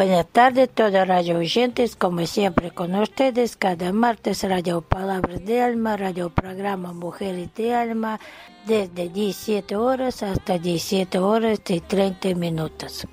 Buenas 0.00 0.28
tardes, 0.28 0.70
todos 0.70 1.06
radio 1.06 1.36
oyentes, 1.36 1.94
como 1.94 2.24
siempre 2.24 2.70
con 2.70 2.94
ustedes, 2.94 3.54
cada 3.54 3.92
martes 3.92 4.42
Radio 4.44 4.80
Palabras 4.80 5.44
de 5.44 5.60
Alma, 5.60 5.98
Radio 5.98 6.30
Programa 6.30 6.94
Mujeres 6.94 7.52
de 7.54 7.74
Alma, 7.74 8.18
desde 8.64 9.10
17 9.10 9.76
horas 9.76 10.22
hasta 10.22 10.56
17 10.56 11.18
horas 11.18 11.60
y 11.68 11.80
30 11.80 12.34
minutos. 12.34 13.06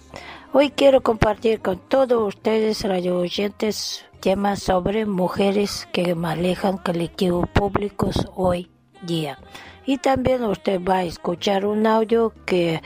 Hoy 0.53 0.69
quiero 0.69 1.03
compartir 1.03 1.59
con 1.59 1.77
todos 1.77 2.25
ustedes, 2.25 2.81
radio 2.85 3.17
oyentes, 3.17 4.05
temas 4.21 4.63
sobre 4.63 5.05
mujeres 5.05 5.89
que 5.91 6.15
manejan 6.15 6.77
colectivos 6.77 7.49
públicos 7.49 8.29
hoy 8.33 8.71
día. 9.01 9.37
Y 9.85 9.97
también 9.97 10.41
usted 10.45 10.81
va 10.81 10.99
a 10.99 11.03
escuchar 11.03 11.65
un 11.65 11.85
audio 11.85 12.31
que 12.45 12.81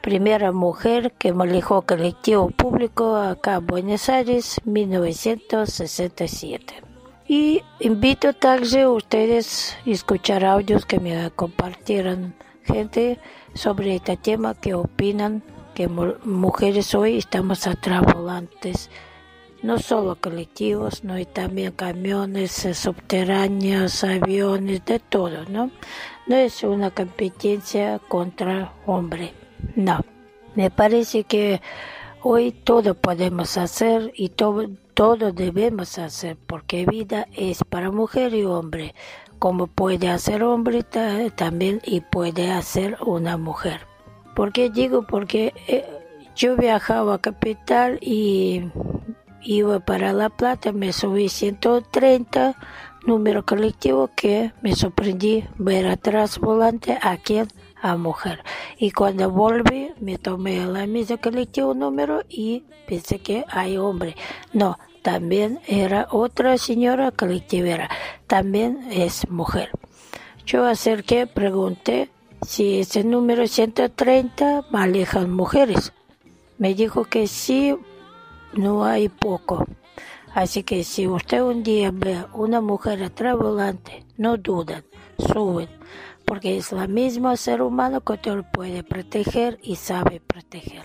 primera 0.00 0.52
mujer 0.52 1.12
que 1.18 1.32
manejó 1.32 1.82
colectivo 1.82 2.50
público 2.50 3.16
acá 3.16 3.56
en 3.56 3.66
Buenos 3.66 4.08
Aires 4.08 4.60
1967. 4.64 6.82
Y 7.28 7.62
invito 7.78 8.32
también 8.32 8.80
a 8.80 8.90
ustedes 8.90 9.76
a 9.86 9.90
escuchar 9.90 10.44
audios 10.44 10.86
que 10.86 10.98
me 10.98 11.30
compartieron 11.30 12.34
gente 12.64 13.20
sobre 13.54 13.94
este 13.96 14.16
tema 14.16 14.54
que 14.54 14.74
opinan 14.74 15.42
que 15.74 15.88
mujeres 15.88 16.94
hoy 16.94 17.18
estamos 17.18 17.66
atrás 17.66 18.02
volantes 18.02 18.90
no 19.62 19.78
solo 19.78 20.16
colectivos, 20.16 21.04
no 21.04 21.18
y 21.18 21.26
también 21.26 21.72
camiones 21.72 22.66
subterráneos, 22.72 24.04
aviones, 24.04 24.84
de 24.84 24.98
todo, 24.98 25.44
¿no? 25.48 25.70
No 26.26 26.36
es 26.36 26.62
una 26.62 26.90
competencia 26.90 28.00
contra 28.08 28.72
hombre. 28.86 29.34
No, 29.76 30.00
me 30.54 30.70
parece 30.70 31.24
que 31.24 31.60
hoy 32.22 32.52
todo 32.52 32.94
podemos 32.94 33.56
hacer 33.56 34.12
y 34.14 34.30
todo, 34.30 34.68
todo 34.94 35.32
debemos 35.32 35.98
hacer 35.98 36.36
porque 36.46 36.86
vida 36.86 37.26
es 37.36 37.64
para 37.64 37.90
mujer 37.90 38.34
y 38.34 38.44
hombre, 38.44 38.94
como 39.38 39.66
puede 39.66 40.08
hacer 40.08 40.42
hombre 40.42 40.84
también 41.34 41.80
y 41.84 42.00
puede 42.00 42.50
hacer 42.50 42.98
una 43.04 43.36
mujer. 43.36 43.80
¿Por 44.34 44.52
qué 44.52 44.70
digo? 44.70 45.06
Porque 45.06 45.52
eh, 45.66 45.84
yo 46.36 46.56
viajaba 46.56 47.14
a 47.14 47.20
Capital 47.20 47.98
y 48.00 48.70
iba 49.42 49.80
para 49.80 50.12
La 50.12 50.28
Plata, 50.28 50.72
me 50.72 50.92
subí 50.92 51.28
130 51.28 52.56
número 53.06 53.44
colectivo 53.44 54.10
que 54.14 54.52
me 54.62 54.74
sorprendí 54.74 55.44
ver 55.56 55.86
atrás 55.86 56.38
volante 56.38 56.98
a 57.00 57.16
quien 57.16 57.48
a 57.82 57.96
mujer. 57.96 58.42
Y 58.78 58.90
cuando 58.90 59.30
volví, 59.30 59.92
me 60.00 60.18
tomé 60.18 60.64
la 60.66 60.86
misma 60.86 61.16
colectivo 61.18 61.74
número 61.74 62.22
y 62.28 62.64
pensé 62.86 63.18
que 63.20 63.44
hay 63.48 63.76
hombre. 63.76 64.16
No, 64.52 64.78
también 65.02 65.60
era 65.66 66.08
otra 66.10 66.58
señora 66.58 67.10
colectivera, 67.10 67.88
también 68.26 68.86
es 68.90 69.28
mujer. 69.30 69.70
Yo 70.46 70.66
acerqué, 70.66 71.26
pregunté 71.26 72.10
si 72.46 72.80
ese 72.80 73.04
número 73.04 73.46
130 73.46 74.66
manejan 74.70 75.30
mujeres. 75.30 75.92
Me 76.58 76.74
dijo 76.74 77.04
que 77.04 77.26
sí, 77.26 77.76
no 78.54 78.84
hay 78.84 79.08
poco. 79.08 79.66
Así 80.34 80.62
que 80.62 80.84
si 80.84 81.06
usted 81.06 81.42
un 81.42 81.62
día 81.62 81.90
ve 81.92 82.24
una 82.34 82.60
mujer 82.60 83.02
atrás 83.02 83.36
volante, 83.36 84.04
no 84.16 84.36
duden, 84.36 84.84
suben 85.18 85.68
porque 86.24 86.56
es 86.56 86.72
la 86.72 86.86
misma 86.86 87.36
ser 87.36 87.62
humano 87.62 88.00
que 88.00 88.16
te 88.18 88.42
puede 88.42 88.82
proteger 88.82 89.58
y 89.62 89.76
sabe 89.76 90.20
proteger. 90.20 90.84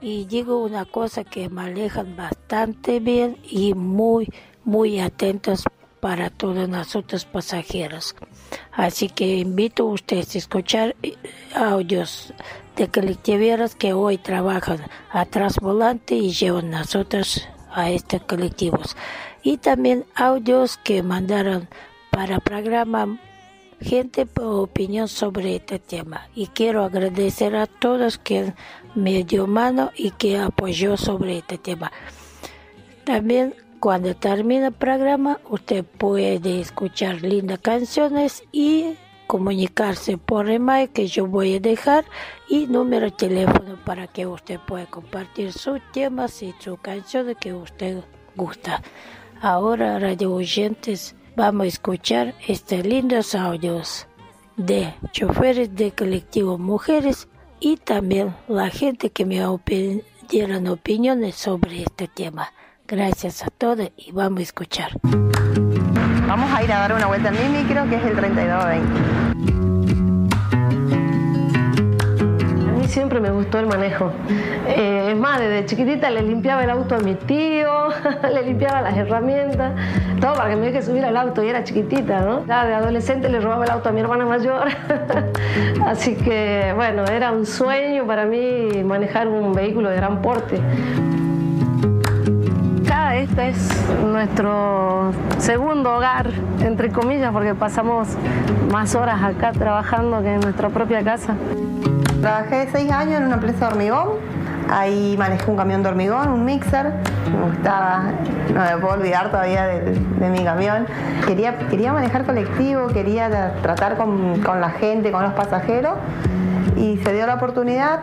Y 0.00 0.26
digo 0.26 0.62
una 0.62 0.84
cosa 0.84 1.24
que 1.24 1.48
manejan 1.48 2.16
bastante 2.16 3.00
bien 3.00 3.36
y 3.42 3.74
muy, 3.74 4.28
muy 4.64 5.00
atentos 5.00 5.64
para 6.00 6.30
todos 6.30 6.68
nosotros 6.68 7.24
pasajeros. 7.24 8.14
Así 8.72 9.08
que 9.08 9.38
invito 9.38 9.84
a 9.84 9.92
ustedes 9.92 10.34
a 10.34 10.38
escuchar 10.38 10.96
eh, 11.02 11.16
audios 11.54 12.32
de 12.76 12.88
colectiveros 12.88 13.74
que 13.74 13.92
hoy 13.92 14.18
trabajan 14.18 14.78
atrás 15.10 15.56
volante 15.60 16.14
y 16.14 16.30
llevan 16.30 16.70
nosotros 16.70 17.48
a 17.72 17.90
estos 17.90 18.22
colectivos. 18.22 18.96
Y 19.42 19.58
también 19.58 20.04
audios 20.14 20.76
que 20.78 21.02
mandaron 21.02 21.68
para 22.10 22.38
programa 22.38 23.18
gente 23.80 24.26
por 24.26 24.60
opinión 24.60 25.08
sobre 25.08 25.56
este 25.56 25.78
tema 25.78 26.28
y 26.34 26.48
quiero 26.48 26.84
agradecer 26.84 27.54
a 27.56 27.66
todos 27.66 28.18
que 28.18 28.54
me 28.94 29.24
dio 29.24 29.46
mano 29.46 29.90
y 29.96 30.10
que 30.12 30.38
apoyó 30.38 30.96
sobre 30.96 31.38
este 31.38 31.58
tema. 31.58 31.92
También 33.04 33.54
cuando 33.80 34.14
termine 34.16 34.66
el 34.66 34.72
programa 34.72 35.40
usted 35.48 35.84
puede 35.84 36.60
escuchar 36.60 37.22
lindas 37.22 37.60
canciones 37.60 38.42
y 38.52 38.96
comunicarse 39.28 40.16
por 40.16 40.50
email 40.50 40.88
que 40.88 41.06
yo 41.06 41.26
voy 41.26 41.56
a 41.56 41.60
dejar 41.60 42.04
y 42.48 42.66
número 42.66 43.06
de 43.06 43.12
teléfono 43.12 43.78
para 43.84 44.06
que 44.06 44.26
usted 44.26 44.58
pueda 44.66 44.86
compartir 44.86 45.52
sus 45.52 45.80
temas 45.92 46.42
y 46.42 46.54
sus 46.58 46.80
canciones 46.80 47.36
que 47.38 47.52
usted 47.52 48.02
gusta. 48.34 48.82
Ahora, 49.40 49.98
radio 49.98 50.34
oyentes, 50.34 51.14
Vamos 51.38 51.66
a 51.66 51.68
escuchar 51.68 52.34
estos 52.48 52.84
lindos 52.84 53.36
audios 53.36 54.08
de 54.56 54.92
choferes 55.12 55.72
de 55.76 55.92
colectivo 55.92 56.58
mujeres 56.58 57.28
y 57.60 57.76
también 57.76 58.34
la 58.48 58.70
gente 58.70 59.10
que 59.10 59.24
me 59.24 59.40
dieron 60.28 60.66
opiniones 60.66 61.36
sobre 61.36 61.84
este 61.84 62.08
tema. 62.08 62.52
Gracias 62.88 63.44
a 63.44 63.50
todos 63.50 63.88
y 63.96 64.10
vamos 64.10 64.40
a 64.40 64.42
escuchar. 64.42 64.90
Vamos 66.26 66.50
a 66.52 66.64
ir 66.64 66.72
a 66.72 66.80
dar 66.80 66.94
una 66.94 67.06
vuelta 67.06 67.28
en 67.28 67.52
mi 67.52 67.58
micro 67.60 67.88
que 67.88 67.94
es 67.94 68.02
el 68.04 68.16
3220. 68.16 69.27
Siempre 72.88 73.20
me 73.20 73.30
gustó 73.30 73.58
el 73.58 73.66
manejo. 73.66 74.10
Eh, 74.66 75.10
es 75.10 75.16
más, 75.16 75.38
desde 75.38 75.66
chiquitita 75.66 76.10
le 76.10 76.22
limpiaba 76.22 76.64
el 76.64 76.70
auto 76.70 76.96
a 76.96 76.98
mi 76.98 77.14
tío, 77.14 77.88
le 78.32 78.42
limpiaba 78.42 78.82
las 78.82 78.96
herramientas, 78.96 79.72
todo 80.20 80.34
para 80.34 80.50
que 80.50 80.56
me 80.56 80.66
deje 80.66 80.82
subir 80.82 81.04
al 81.04 81.16
auto 81.16 81.42
y 81.44 81.48
era 81.48 81.62
chiquitita, 81.64 82.20
¿no? 82.20 82.44
Ya 82.46 82.66
de 82.66 82.74
adolescente 82.74 83.28
le 83.28 83.40
robaba 83.40 83.64
el 83.64 83.70
auto 83.70 83.88
a 83.88 83.92
mi 83.92 84.00
hermana 84.00 84.24
mayor. 84.24 84.68
Así 85.86 86.16
que, 86.16 86.72
bueno, 86.74 87.04
era 87.04 87.32
un 87.32 87.46
sueño 87.46 88.06
para 88.06 88.24
mí 88.24 88.82
manejar 88.84 89.28
un 89.28 89.52
vehículo 89.52 89.90
de 89.90 89.96
gran 89.96 90.20
porte 90.22 90.60
este 93.22 93.48
es 93.48 93.90
nuestro 94.04 95.12
segundo 95.38 95.96
hogar, 95.96 96.30
entre 96.60 96.90
comillas, 96.90 97.32
porque 97.32 97.54
pasamos 97.54 98.08
más 98.70 98.94
horas 98.94 99.22
acá 99.22 99.52
trabajando 99.52 100.22
que 100.22 100.34
en 100.34 100.40
nuestra 100.40 100.68
propia 100.68 101.02
casa. 101.02 101.34
Trabajé 102.20 102.68
seis 102.72 102.90
años 102.90 103.20
en 103.20 103.26
una 103.26 103.34
empresa 103.34 103.66
de 103.66 103.72
hormigón. 103.72 104.08
Ahí 104.70 105.16
manejé 105.18 105.50
un 105.50 105.56
camión 105.56 105.82
de 105.82 105.88
hormigón, 105.88 106.28
un 106.28 106.44
mixer. 106.44 106.92
Me 107.30 107.50
gustaba, 107.50 108.12
no 108.52 108.60
me 108.60 108.76
puedo 108.80 108.94
olvidar 108.94 109.30
todavía 109.30 109.66
de, 109.66 110.28
mi 110.28 110.44
camión. 110.44 110.86
Quería, 111.26 111.56
quería 111.70 111.92
manejar 111.92 112.24
colectivo, 112.24 112.88
quería 112.88 113.54
tratar 113.62 113.96
con, 113.96 114.40
con 114.42 114.60
la 114.60 114.70
gente, 114.70 115.12
con 115.12 115.22
los 115.22 115.32
pasajeros. 115.32 115.94
Y 116.76 116.98
se 116.98 117.12
dio 117.12 117.26
la 117.26 117.34
oportunidad 117.34 118.00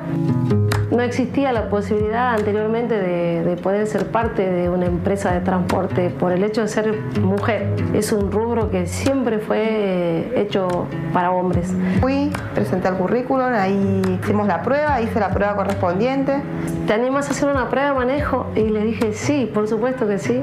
no 0.95 1.03
existía 1.03 1.51
la 1.51 1.69
posibilidad 1.69 2.33
anteriormente 2.33 2.95
de, 2.95 3.55
poder 3.61 3.87
ser 3.87 4.07
parte 4.07 4.49
de 4.49 4.69
una 4.69 4.85
empresa 4.85 5.31
de 5.31 5.39
transporte 5.39 6.09
por 6.09 6.31
el 6.31 6.43
hecho 6.43 6.61
de 6.61 6.67
ser 6.67 6.99
mujer. 7.21 7.67
Es 7.93 8.11
un 8.11 8.31
rubro 8.31 8.69
que 8.69 8.85
siempre 8.85 9.39
fue 9.39 10.31
hecho 10.35 10.87
para 11.13 11.31
hombres. 11.31 11.73
Fui, 12.01 12.31
presenté 12.53 12.89
el 12.89 12.95
currículum, 12.95 13.53
ahí 13.53 14.19
hicimos 14.21 14.47
la 14.47 14.61
prueba, 14.61 15.01
hice 15.01 15.19
la 15.19 15.29
prueba 15.29 15.55
correspondiente. 15.55 16.41
¿Te 16.85 16.93
animas 16.93 17.27
a 17.29 17.31
hacer 17.31 17.49
una 17.49 17.69
prueba 17.69 17.89
de 17.89 17.95
manejo? 17.95 18.47
Y 18.55 18.69
le 18.69 18.83
dije, 18.83 19.13
sí, 19.13 19.49
por 19.51 19.67
supuesto 19.67 20.07
que 20.07 20.19
sí. 20.19 20.41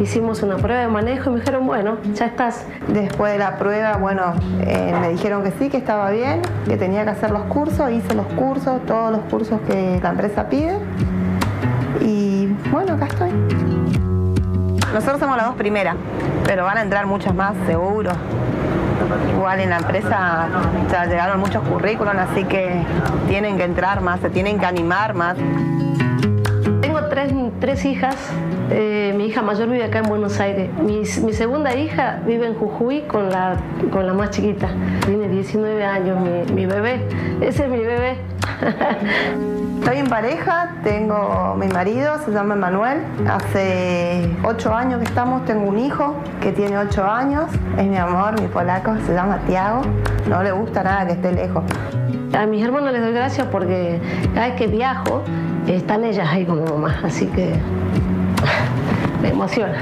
Hicimos 0.00 0.42
una 0.42 0.56
prueba 0.56 0.82
de 0.82 0.88
manejo 0.88 1.30
y 1.30 1.32
me 1.34 1.40
dijeron, 1.40 1.66
bueno, 1.66 1.96
ya 2.14 2.26
estás. 2.26 2.64
Después 2.88 3.32
de 3.32 3.38
la 3.38 3.58
prueba, 3.58 3.96
bueno, 3.96 4.34
eh, 4.60 4.94
me 5.00 5.08
dijeron 5.08 5.42
que 5.42 5.50
sí, 5.52 5.68
que 5.68 5.78
estaba 5.78 6.10
bien, 6.10 6.42
que 6.66 6.76
tenía 6.76 7.04
que 7.04 7.10
hacer 7.10 7.30
los 7.30 7.42
cursos, 7.44 7.90
hice 7.90 8.14
los 8.14 8.26
cursos, 8.26 8.84
todos 8.86 9.10
los 9.10 9.22
cursos 9.22 9.60
que 9.66 9.89
la 9.98 10.10
empresa 10.10 10.48
pide. 10.48 10.78
Y 12.00 12.46
bueno, 12.70 12.94
acá 12.94 13.06
estoy. 13.06 13.30
Nosotros 14.92 15.20
somos 15.20 15.36
las 15.36 15.46
dos 15.46 15.54
primeras, 15.54 15.96
pero 16.44 16.64
van 16.64 16.78
a 16.78 16.82
entrar 16.82 17.06
muchas 17.06 17.34
más, 17.34 17.54
seguro. 17.66 18.10
Igual 19.36 19.60
en 19.60 19.70
la 19.70 19.78
empresa 19.78 20.48
ya 20.90 21.06
llegaron 21.06 21.40
muchos 21.40 21.62
currículos, 21.66 22.14
así 22.16 22.44
que 22.44 22.82
tienen 23.28 23.56
que 23.56 23.64
entrar 23.64 24.00
más, 24.00 24.20
se 24.20 24.30
tienen 24.30 24.58
que 24.58 24.66
animar 24.66 25.14
más. 25.14 25.36
Tengo 26.80 27.04
tres, 27.08 27.32
tres 27.60 27.84
hijas. 27.84 28.16
Eh, 28.72 29.14
mi 29.16 29.26
hija 29.26 29.42
mayor 29.42 29.68
vive 29.68 29.84
acá 29.84 29.98
en 29.98 30.06
Buenos 30.06 30.38
Aires. 30.40 30.70
Mi, 30.82 31.04
segunda 31.04 31.74
hija 31.74 32.20
vive 32.26 32.46
en 32.46 32.54
Jujuy 32.54 33.02
con 33.02 33.30
la, 33.30 33.56
con 33.92 34.06
la 34.06 34.12
más 34.12 34.30
chiquita. 34.30 34.68
Tiene 35.06 35.28
19 35.28 35.84
años, 35.84 36.18
mi 36.52 36.66
bebé. 36.66 37.00
Ese 37.40 37.64
es 37.64 37.70
mi 37.70 37.78
bebé. 37.78 38.18
Estoy 39.80 39.96
en 39.96 40.08
pareja, 40.08 40.74
tengo 40.84 41.56
mi 41.58 41.66
marido, 41.66 42.18
se 42.22 42.32
llama 42.32 42.54
Manuel. 42.54 43.00
Hace 43.26 44.28
ocho 44.44 44.74
años 44.74 44.98
que 44.98 45.06
estamos, 45.06 45.46
tengo 45.46 45.66
un 45.70 45.78
hijo 45.78 46.16
que 46.42 46.52
tiene 46.52 46.76
ocho 46.76 47.02
años. 47.02 47.46
Es 47.78 47.86
mi 47.86 47.96
amor, 47.96 48.38
mi 48.38 48.46
polaco, 48.48 48.94
se 49.06 49.14
llama 49.14 49.38
Tiago. 49.46 49.80
No 50.28 50.42
le 50.42 50.52
gusta 50.52 50.82
nada 50.82 51.06
que 51.06 51.14
esté 51.14 51.32
lejos. 51.32 51.64
A 52.38 52.44
mis 52.44 52.62
hermanos 52.62 52.92
les 52.92 53.00
doy 53.00 53.14
gracias 53.14 53.46
porque 53.50 53.98
cada 54.34 54.48
vez 54.48 54.56
que 54.56 54.66
viajo 54.66 55.22
están 55.66 56.04
ellas 56.04 56.28
ahí 56.30 56.44
como 56.44 56.62
mamá, 56.62 57.00
así 57.02 57.24
que 57.28 57.54
me 59.22 59.30
emociona. 59.30 59.80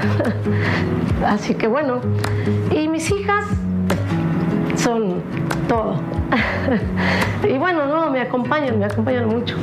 Así 1.27 1.55
que 1.55 1.67
bueno, 1.67 1.99
y 2.71 2.87
mis 2.87 3.11
hijas 3.11 3.43
son 4.77 5.21
todo. 5.67 6.08
Y 7.47 7.57
bueno, 7.57 7.85
no, 7.85 8.09
me 8.09 8.21
acompañan, 8.21 8.77
me 8.79 8.85
acompañan 8.85 9.27
mucho. 9.27 9.55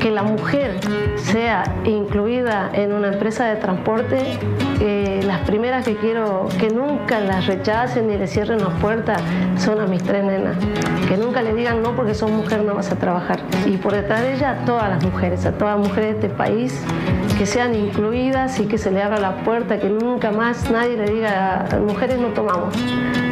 Que 0.00 0.10
la 0.10 0.22
mujer 0.22 0.80
sea 1.16 1.62
incluida 1.84 2.70
en 2.72 2.92
una 2.92 3.08
empresa 3.08 3.44
de 3.44 3.56
transporte, 3.56 4.38
eh, 4.80 5.20
las 5.26 5.40
primeras 5.40 5.84
que 5.84 5.96
quiero 5.96 6.48
que 6.58 6.70
nunca 6.70 7.20
las 7.20 7.46
rechacen 7.46 8.08
ni 8.08 8.16
le 8.16 8.26
cierren 8.26 8.60
las 8.60 8.72
puertas 8.80 9.22
son 9.58 9.78
a 9.78 9.86
mis 9.86 10.02
tres 10.02 10.24
nenas. 10.24 10.56
Que 11.06 11.18
nunca 11.18 11.42
le 11.42 11.52
digan 11.52 11.82
no 11.82 11.94
porque 11.94 12.14
sos 12.14 12.30
mujer 12.30 12.64
no 12.64 12.74
vas 12.74 12.90
a 12.90 12.96
trabajar. 12.96 13.40
Y 13.66 13.76
por 13.76 13.92
detrás 13.92 14.22
de 14.22 14.34
ella 14.34 14.50
a 14.52 14.64
todas 14.64 14.88
las 14.88 15.04
mujeres, 15.04 15.44
a 15.44 15.52
todas 15.52 15.78
las 15.78 15.86
mujeres 15.86 16.14
de 16.14 16.26
este 16.26 16.28
país, 16.30 16.82
que 17.36 17.44
sean 17.44 17.74
incluidas 17.74 18.58
y 18.58 18.66
que 18.66 18.78
se 18.78 18.90
le 18.90 19.02
abra 19.02 19.18
la 19.18 19.44
puerta, 19.44 19.78
que 19.78 19.90
nunca 19.90 20.30
más 20.30 20.70
nadie 20.70 20.96
le 20.96 21.10
diga 21.10 21.68
mujeres 21.86 22.18
no 22.18 22.28
tomamos. 22.28 22.74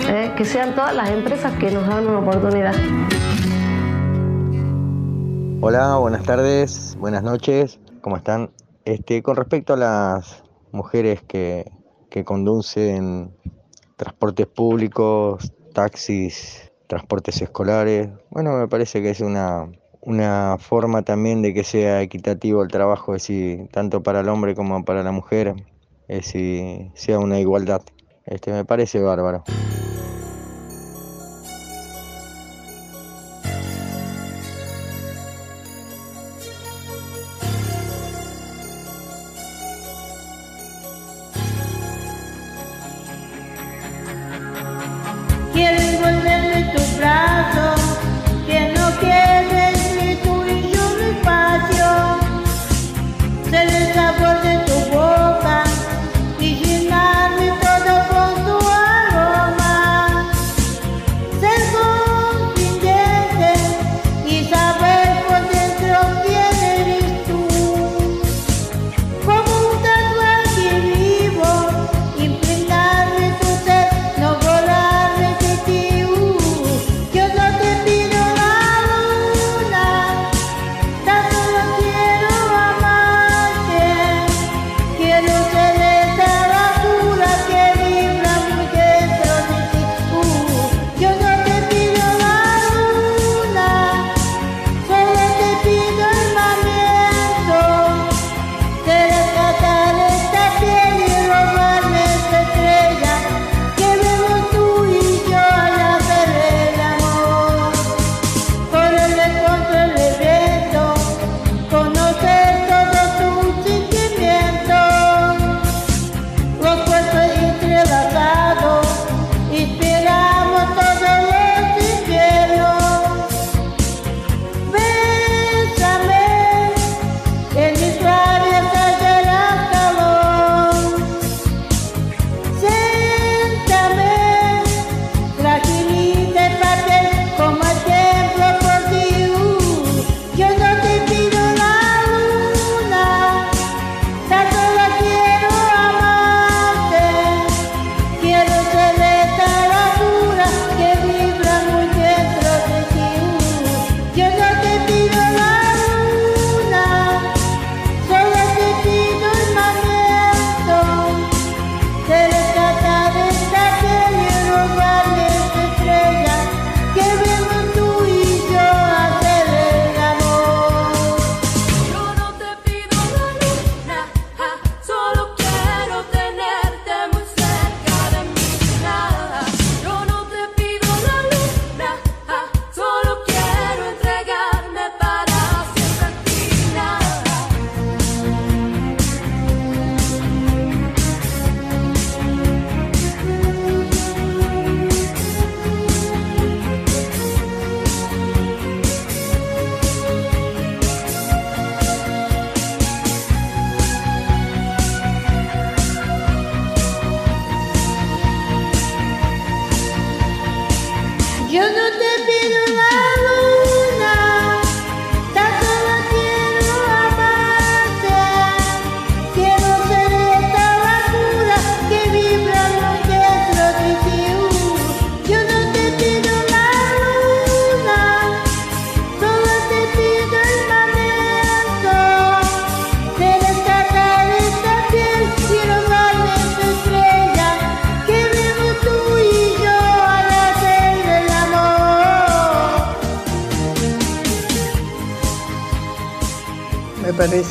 ¿Eh? 0.09 0.33
Que 0.37 0.45
sean 0.45 0.75
todas 0.75 0.95
las 0.95 1.11
empresas 1.11 1.53
que 1.59 1.71
nos 1.71 1.87
dan 1.87 2.07
una 2.07 2.21
oportunidad. 2.21 2.75
Hola, 5.61 5.97
buenas 5.97 6.23
tardes, 6.23 6.97
buenas 6.99 7.23
noches, 7.23 7.79
¿cómo 8.01 8.17
están? 8.17 8.51
Este, 8.85 9.23
con 9.23 9.37
respecto 9.37 9.75
a 9.75 9.77
las 9.77 10.43
mujeres 10.73 11.23
que, 11.23 11.71
que 12.11 12.25
conducen 12.25 13.35
transportes 13.97 14.47
públicos, 14.47 15.53
taxis, 15.75 16.71
transportes 16.87 17.43
escolares, 17.43 18.09
bueno, 18.31 18.57
me 18.57 18.69
parece 18.69 19.03
que 19.03 19.11
es 19.11 19.21
una, 19.21 19.69
una 20.01 20.57
forma 20.59 21.03
también 21.03 21.43
de 21.43 21.53
que 21.53 21.65
sea 21.65 22.01
equitativo 22.01 22.63
el 22.63 22.69
trabajo, 22.69 23.15
es 23.15 23.23
decir, 23.23 23.69
tanto 23.73 24.03
para 24.03 24.21
el 24.21 24.29
hombre 24.29 24.55
como 24.55 24.85
para 24.85 25.03
la 25.03 25.13
mujer, 25.13 25.55
es 26.07 26.25
decir, 26.25 26.93
sea 26.95 27.19
una 27.19 27.41
igualdad. 27.41 27.83
Este, 28.29 28.53
me 28.53 28.65
parece 28.65 29.01
bárbaro. 29.01 29.43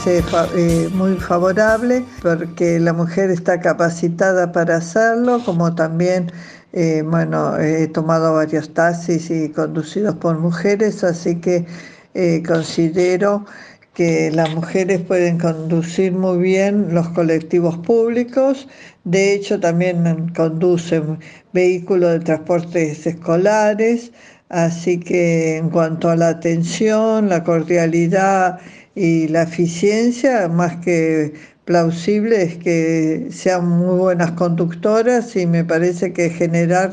Eh, 0.10 0.90
muy 0.94 1.16
favorable 1.18 2.02
porque 2.22 2.80
la 2.80 2.94
mujer 2.94 3.30
está 3.30 3.60
capacitada 3.60 4.54
para 4.54 4.78
hacerlo, 4.78 5.42
como 5.44 5.76
también, 5.76 6.32
eh, 6.72 7.04
bueno, 7.06 7.58
he 7.60 7.88
tomado 7.90 8.34
varios 8.36 8.74
taxis 8.74 9.30
y 9.30 9.50
conducidos 9.50 10.16
por 10.16 10.40
mujeres, 10.40 11.04
así 11.04 11.42
que 11.42 11.66
eh, 12.14 12.42
considero 12.48 13.46
que 13.94 14.32
las 14.32 14.50
mujeres 14.56 15.02
pueden 15.02 15.40
conducir 15.40 16.14
muy 16.14 16.38
bien 16.38 16.94
los 16.94 17.10
colectivos 17.10 17.78
públicos, 17.80 18.70
de 19.04 19.34
hecho 19.34 19.60
también 19.60 20.32
conducen 20.34 21.20
vehículos 21.52 22.14
de 22.14 22.20
transportes 22.22 23.06
escolares, 23.06 24.14
así 24.48 25.02
que 25.02 25.58
en 25.58 25.70
cuanto 25.70 26.10
a 26.10 26.16
la 26.16 26.30
atención, 26.30 27.28
la 27.28 27.44
cordialidad 27.44 28.60
y 28.98 29.28
la 29.28 29.44
eficiencia, 29.44 30.48
más 30.48 30.78
que 30.78 31.36
plausible 31.66 32.42
es 32.42 32.58
que 32.58 33.28
sean 33.30 33.68
muy 33.68 33.96
buenas 33.96 34.32
conductoras 34.32 35.36
y 35.36 35.46
me 35.46 35.64
parece 35.64 36.14
que 36.14 36.32
generar 36.32 36.92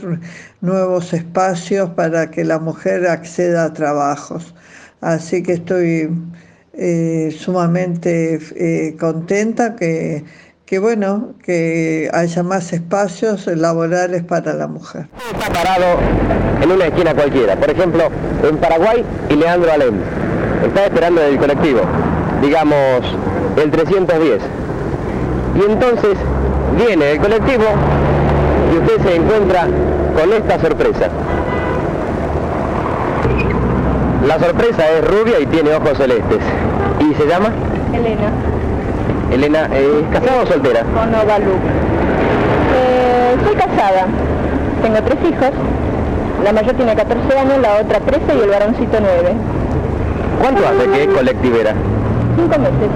nuevos 0.61 1.15
espacios 1.15 1.89
para 1.91 2.31
que 2.31 2.45
la 2.45 2.59
mujer 2.59 3.07
acceda 3.07 3.65
a 3.65 3.73
trabajos. 3.73 4.55
Así 5.01 5.43
que 5.43 5.55
estoy 5.55 6.11
eh, 6.75 7.35
sumamente 7.39 8.39
eh, 8.55 8.97
contenta 9.01 9.75
que, 9.75 10.25
que, 10.67 10.79
bueno, 10.79 11.33
que 11.43 12.11
haya 12.13 12.43
más 12.43 12.71
espacios 12.75 13.47
laborales 13.47 14.25
para 14.25 14.53
la 14.53 14.67
mujer. 14.67 15.09
Está 15.33 15.51
parado 15.51 15.99
en 16.61 16.71
una 16.71 16.87
esquina 16.87 17.15
cualquiera, 17.15 17.57
por 17.59 17.71
ejemplo, 17.71 18.11
en 18.47 18.59
Paraguay 18.59 19.03
y 19.31 19.37
Leandro 19.37 19.73
Alem. 19.73 20.24
Está 20.75 20.87
esperando 20.87 21.21
en 21.21 21.35
el 21.35 21.39
colectivo, 21.39 21.83
digamos 22.43 22.77
el 23.63 23.71
310. 23.71 24.43
Y 25.55 25.71
entonces 25.71 26.17
viene 26.77 27.13
el 27.13 27.21
colectivo 27.21 27.63
y 28.73 28.79
usted 28.79 29.09
se 29.09 29.15
encuentra 29.15 29.69
con 30.19 30.33
esta 30.33 30.59
sorpresa. 30.59 31.11
La 34.27 34.37
sorpresa 34.41 34.83
es 34.99 35.07
rubia 35.07 35.39
y 35.39 35.47
tiene 35.47 35.77
ojos 35.77 35.97
celestes. 35.97 36.41
¿Y 36.99 37.15
se 37.15 37.29
llama? 37.29 37.51
Elena, 37.93 38.33
Elena, 39.31 39.77
¿es 39.77 40.13
casada 40.13 40.43
o 40.43 40.47
soltera? 40.47 40.81
con 40.83 41.15
Ovalú. 41.15 41.53
Eh, 42.75 43.37
soy 43.47 43.55
casada, 43.55 44.07
tengo 44.83 45.01
tres 45.05 45.19
hijos, 45.31 45.51
la 46.43 46.53
mayor 46.53 46.75
tiene 46.75 46.97
14 46.97 47.39
años, 47.39 47.59
la 47.63 47.75
otra 47.81 48.01
13 48.01 48.25
y 48.35 48.43
el 48.43 48.51
varoncito 48.51 48.99
9. 49.01 49.37
¿Cuánto 50.41 50.63
hace 50.67 50.91
que 50.91 51.03
es 51.05 51.09
colectivera? 51.09 51.75
Cinco 52.37 52.59
meses. 52.59 52.91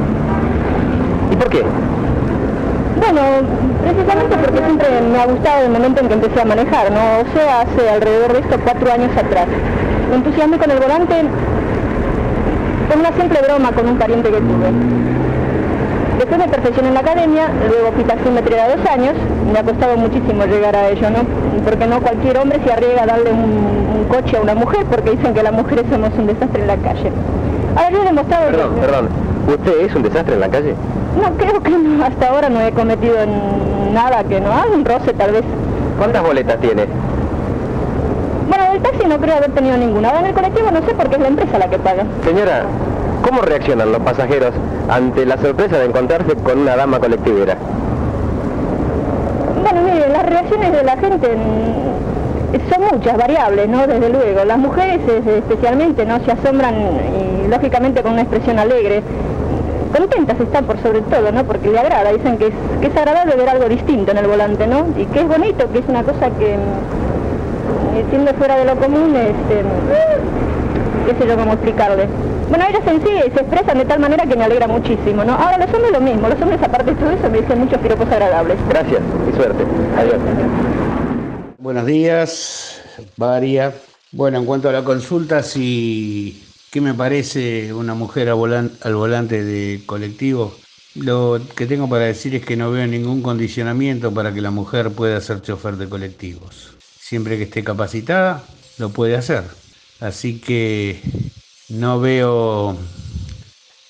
¿Y 1.33 1.37
por 1.37 1.49
qué? 1.49 1.62
Bueno, 3.00 3.21
precisamente 3.83 4.37
porque 4.37 4.59
siempre 4.59 4.88
me 5.12 5.18
ha 5.18 5.26
gustado 5.26 5.64
el 5.64 5.71
momento 5.71 6.00
en 6.00 6.09
que 6.09 6.14
empecé 6.14 6.40
a 6.40 6.45
manejar, 6.45 6.90
¿no? 6.90 6.99
O 6.99 7.35
sea, 7.35 7.61
hace 7.61 7.88
alrededor 7.88 8.33
de 8.33 8.40
esto 8.40 8.57
cuatro 8.64 8.92
años 8.92 9.11
atrás. 9.16 9.47
Me 10.11 10.16
entusiasmé 10.16 10.59
con 10.59 10.71
el 10.71 10.78
volante 10.78 11.14
con 12.88 13.00
una 13.00 13.12
simple 13.12 13.40
broma 13.42 13.73
con 13.73 13.88
un 13.88 13.99
pariente 13.99 14.30
que 14.30 14.38
tuve. 14.38 15.27
Después 16.18 16.38
me 16.38 16.48
perfeccioné 16.48 16.88
en 16.88 16.94
la 16.94 17.00
academia, 17.00 17.48
luego 17.68 17.92
fui 17.94 18.04
taxímetra 18.04 18.68
dos 18.76 18.87
años, 18.87 19.14
me 19.52 19.58
ha 19.58 19.62
costado 19.62 19.96
muchísimo 19.96 20.44
llegar 20.46 20.75
a 20.75 20.88
ello, 20.88 21.10
¿no? 21.10 21.18
Porque 21.64 21.87
no 21.87 22.00
cualquier 22.00 22.38
hombre 22.38 22.60
se 22.64 22.72
arriesga 22.72 23.04
a 23.04 23.06
darle 23.06 23.30
un, 23.30 23.98
un 23.98 24.04
coche 24.08 24.37
a 24.37 24.40
una 24.40 24.54
mujer 24.54 24.84
porque 24.90 25.10
dicen 25.12 25.32
que 25.32 25.42
las 25.42 25.52
mujeres 25.52 25.84
somos 25.90 26.10
un 26.18 26.26
desastre 26.26 26.60
en 26.62 26.66
la 26.66 26.76
calle. 26.76 27.12
Ahora 27.76 27.90
yo 27.90 28.02
he 28.02 28.04
demostrado 28.04 28.46
Perdón, 28.46 28.75
que... 28.75 28.80
perdón. 28.80 29.08
¿Usted 29.48 29.80
es 29.80 29.94
un 29.94 30.02
desastre 30.02 30.34
en 30.34 30.40
la 30.40 30.48
calle? 30.48 30.75
No, 31.22 31.32
creo 31.37 31.62
que 31.62 31.70
no, 31.70 32.04
hasta 32.04 32.28
ahora 32.28 32.48
no 32.48 32.60
he 32.60 32.72
cometido 32.72 33.16
nada 33.92 34.25
que 34.25 34.40
no 34.40 34.52
haga 34.52 34.70
un 34.75 34.84
roce 34.84 35.12
tal 35.14 35.32
vez. 35.32 35.44
¿Cuántas 35.98 36.22
boletas 36.22 36.58
tiene? 36.60 36.84
Bueno, 38.48 38.72
del 38.72 38.82
taxi 38.82 39.06
no 39.06 39.18
creo 39.18 39.37
haber 39.37 39.50
tenido 39.52 39.76
ninguna. 39.76 40.08
Ahora 40.08 40.20
en 40.20 40.26
el 40.26 40.34
colectivo 40.34 40.70
no 40.70 40.80
sé 40.80 40.94
porque 40.94 41.14
es 41.16 41.20
la 41.22 41.28
empresa 41.28 41.58
la 41.58 41.70
que 41.70 41.78
paga. 41.78 42.04
Señora, 42.25 42.64
¿cómo 43.22 43.42
reaccionan 43.42 43.92
los 43.92 44.00
pasajeros 44.00 44.52
ante 44.88 45.26
la 45.26 45.37
sorpresa 45.38 45.78
de 45.78 45.87
encontrarse 45.87 46.34
con 46.37 46.58
una 46.58 46.76
dama 46.76 46.98
colectivera? 46.98 47.56
Bueno, 49.62 49.82
mire, 49.82 50.08
las 50.08 50.25
reacciones 50.25 50.72
de 50.72 50.82
la 50.82 50.96
gente 50.96 51.28
mm, 51.28 52.72
son 52.72 52.98
muchas, 52.98 53.16
variables, 53.16 53.68
¿no? 53.68 53.87
Desde 53.87 54.08
luego. 54.08 54.44
Las 54.44 54.58
mujeres 54.58 55.00
especialmente, 55.26 56.06
¿no? 56.06 56.18
Se 56.25 56.32
asombran 56.32 56.75
y 56.75 57.48
lógicamente 57.48 58.02
con 58.02 58.12
una 58.12 58.22
expresión 58.22 58.58
alegre. 58.58 59.02
Contentas 59.96 60.38
están 60.38 60.64
por 60.64 60.78
sobre 60.82 61.00
todo, 61.02 61.32
¿no? 61.32 61.44
Porque 61.44 61.68
le 61.68 61.78
agrada. 61.78 62.12
Dicen 62.12 62.38
que 62.38 62.48
es, 62.48 62.52
que 62.80 62.87
es 62.88 62.96
agradable 62.96 63.37
ver 63.37 63.48
algo 63.48 63.68
distinto 63.68 64.12
en 64.12 64.18
el 64.18 64.26
volante, 64.26 64.66
¿no? 64.66 64.87
Y 64.96 65.06
que 65.06 65.20
es 65.20 65.28
bonito, 65.28 65.70
que 65.72 65.78
es 65.78 65.88
una 65.88 66.02
cosa 66.02 66.30
que, 66.38 66.56
mm, 66.56 68.10
siendo 68.10 68.32
fuera 68.34 68.56
de 68.56 68.64
lo 68.64 68.76
común, 68.76 69.14
este, 69.16 69.62
qué 71.08 71.14
sé 71.22 71.26
yo 71.26 71.36
cómo 71.36 71.52
explicarle. 71.54 72.06
Bueno, 72.50 72.64
ellas 72.68 72.82
en 72.86 73.02
sí 73.02 73.08
se 73.32 73.40
expresan 73.40 73.78
de 73.78 73.84
tal 73.86 73.98
manera 74.00 74.24
que 74.26 74.36
me 74.36 74.44
alegra 74.44 74.66
muchísimo, 74.68 75.24
¿no? 75.24 75.32
Ahora 75.34 75.56
los 75.58 75.72
hombres 75.74 75.92
lo 75.92 76.00
mismo, 76.00 76.28
los 76.28 76.40
hombres 76.40 76.62
aparte 76.62 76.90
de 76.92 76.96
todo 77.00 77.10
eso 77.10 77.30
me 77.30 77.40
dicen 77.40 77.58
muchos 77.58 77.80
piropos 77.80 78.10
agradables. 78.10 78.58
Gracias 78.68 79.00
y 79.30 79.36
suerte. 79.36 79.64
Adiós. 79.96 80.18
Buenos 81.58 81.86
días, 81.86 82.82
Varia. 83.16 83.72
Bueno, 84.12 84.38
en 84.38 84.44
cuanto 84.44 84.68
a 84.68 84.72
la 84.72 84.84
consulta, 84.84 85.42
si 85.42 86.42
qué 86.70 86.80
me 86.80 86.94
parece 86.94 87.72
una 87.72 87.94
mujer 87.94 88.28
volan- 88.34 88.72
al 88.82 88.94
volante 88.94 89.42
de 89.44 89.80
colectivo, 89.86 90.54
lo 90.94 91.40
que 91.56 91.66
tengo 91.66 91.88
para 91.88 92.04
decir 92.04 92.34
es 92.34 92.44
que 92.44 92.56
no 92.56 92.70
veo 92.70 92.86
ningún 92.86 93.22
condicionamiento 93.22 94.12
para 94.12 94.32
que 94.32 94.40
la 94.40 94.50
mujer 94.50 94.90
pueda 94.92 95.20
ser 95.20 95.40
chofer 95.42 95.76
de 95.76 95.88
colectivos. 95.88 96.74
Siempre 97.00 97.38
que 97.38 97.44
esté 97.44 97.64
capacitada, 97.64 98.44
lo 98.78 98.90
puede 98.90 99.16
hacer. 99.16 99.44
Así 100.00 100.40
que 100.40 101.00
no 101.69 101.99
veo 101.99 102.76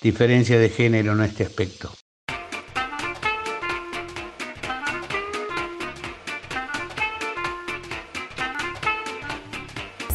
diferencia 0.01 0.59
de 0.59 0.71
género 0.71 1.13
en 1.13 1.23
este 1.23 1.45
aspecto. 1.45 1.91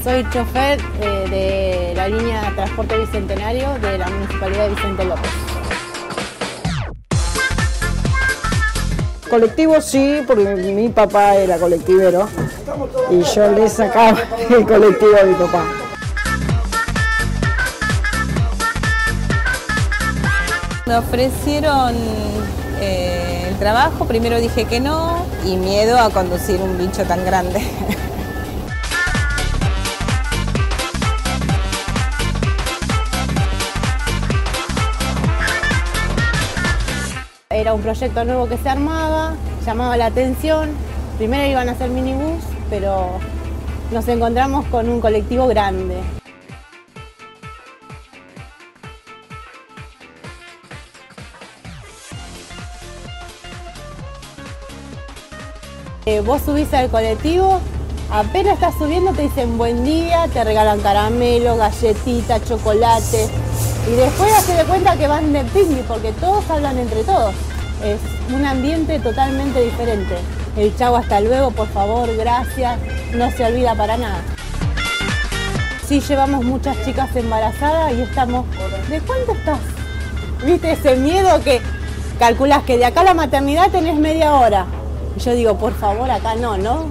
Soy 0.04 0.26
chofer 0.32 0.82
eh, 1.00 1.28
de 1.30 1.96
la 1.96 2.10
línea 2.10 2.52
Transporte 2.56 2.98
Bicentenario 2.98 3.78
de 3.80 3.98
la 4.00 4.10
Municipalidad 4.10 4.68
de 4.68 4.76
Vicente 4.76 5.06
López. 5.06 5.32
Colectivo 9.30 9.80
sí, 9.80 10.22
porque 10.28 10.44
mi 10.56 10.90
papá 10.90 11.36
era 11.36 11.58
colectivero 11.58 12.28
y 13.12 13.22
yo 13.22 13.52
le 13.52 13.70
sacaba 13.70 14.20
el 14.50 14.66
colectivo 14.66 15.18
a 15.22 15.24
mi 15.24 15.34
papá. 15.36 15.83
Me 20.86 20.98
ofrecieron 20.98 21.96
eh, 22.82 23.46
el 23.48 23.56
trabajo, 23.58 24.06
primero 24.06 24.38
dije 24.42 24.66
que 24.66 24.82
no 24.82 25.26
y 25.46 25.56
miedo 25.56 25.98
a 25.98 26.10
conducir 26.10 26.60
un 26.60 26.78
bicho 26.78 27.06
tan 27.06 27.24
grande. 27.24 27.62
Era 37.50 37.74
un 37.74 37.82
proyecto 37.82 38.26
nuevo 38.26 38.50
que 38.50 38.58
se 38.58 38.68
armaba, 38.68 39.36
llamaba 39.66 39.96
la 39.96 40.08
atención. 40.08 40.72
Primero 41.18 41.48
iban 41.48 41.70
a 41.70 41.72
hacer 41.72 41.92
minibús, 41.92 42.44
pero 42.70 43.20
nos 43.92 44.06
encontramos 44.10 44.66
con 44.66 44.90
un 44.90 45.00
colectivo 45.00 45.48
grande. 45.48 45.96
Eh, 56.06 56.20
vos 56.20 56.42
subís 56.42 56.74
al 56.74 56.90
colectivo, 56.90 57.62
apenas 58.12 58.56
estás 58.56 58.74
subiendo 58.78 59.14
te 59.14 59.22
dicen 59.22 59.58
buen 59.58 59.86
día, 59.86 60.28
te 60.34 60.44
regalan 60.44 60.82
caramelo, 60.82 61.56
galletita, 61.56 62.44
chocolate 62.44 63.30
y 63.90 63.96
después 63.96 64.34
hace 64.34 64.54
de 64.54 64.66
cuenta 64.66 64.98
que 64.98 65.08
van 65.08 65.32
de 65.32 65.46
picnic 65.46 65.84
porque 65.84 66.12
todos 66.12 66.44
hablan 66.50 66.78
entre 66.78 67.06
todos. 67.06 67.34
Es 67.82 68.02
un 68.36 68.46
ambiente 68.46 69.00
totalmente 69.00 69.62
diferente. 69.64 70.16
El 70.58 70.76
chavo 70.76 70.98
hasta 70.98 71.22
luego, 71.22 71.52
por 71.52 71.70
favor, 71.70 72.14
gracias, 72.18 72.78
no 73.14 73.32
se 73.32 73.46
olvida 73.46 73.74
para 73.74 73.96
nada. 73.96 74.20
Sí 75.88 76.02
llevamos 76.02 76.44
muchas 76.44 76.84
chicas 76.84 77.16
embarazadas 77.16 77.94
y 77.94 78.02
estamos, 78.02 78.46
¿de 78.90 79.00
cuánto 79.00 79.32
estás? 79.32 79.60
¿Viste 80.46 80.74
ese 80.74 80.98
miedo 80.98 81.42
que 81.46 81.62
calculas 82.20 82.64
que 82.64 82.78
de 82.78 82.84
acá 82.84 83.02
a 83.02 83.06
la 83.06 83.14
maternidad 83.14 83.72
tenés 83.72 83.96
media 83.96 84.34
hora? 84.34 84.66
Yo 85.18 85.34
digo, 85.34 85.58
por 85.58 85.74
favor, 85.74 86.10
acá 86.10 86.36
no, 86.36 86.58
¿no? 86.58 86.86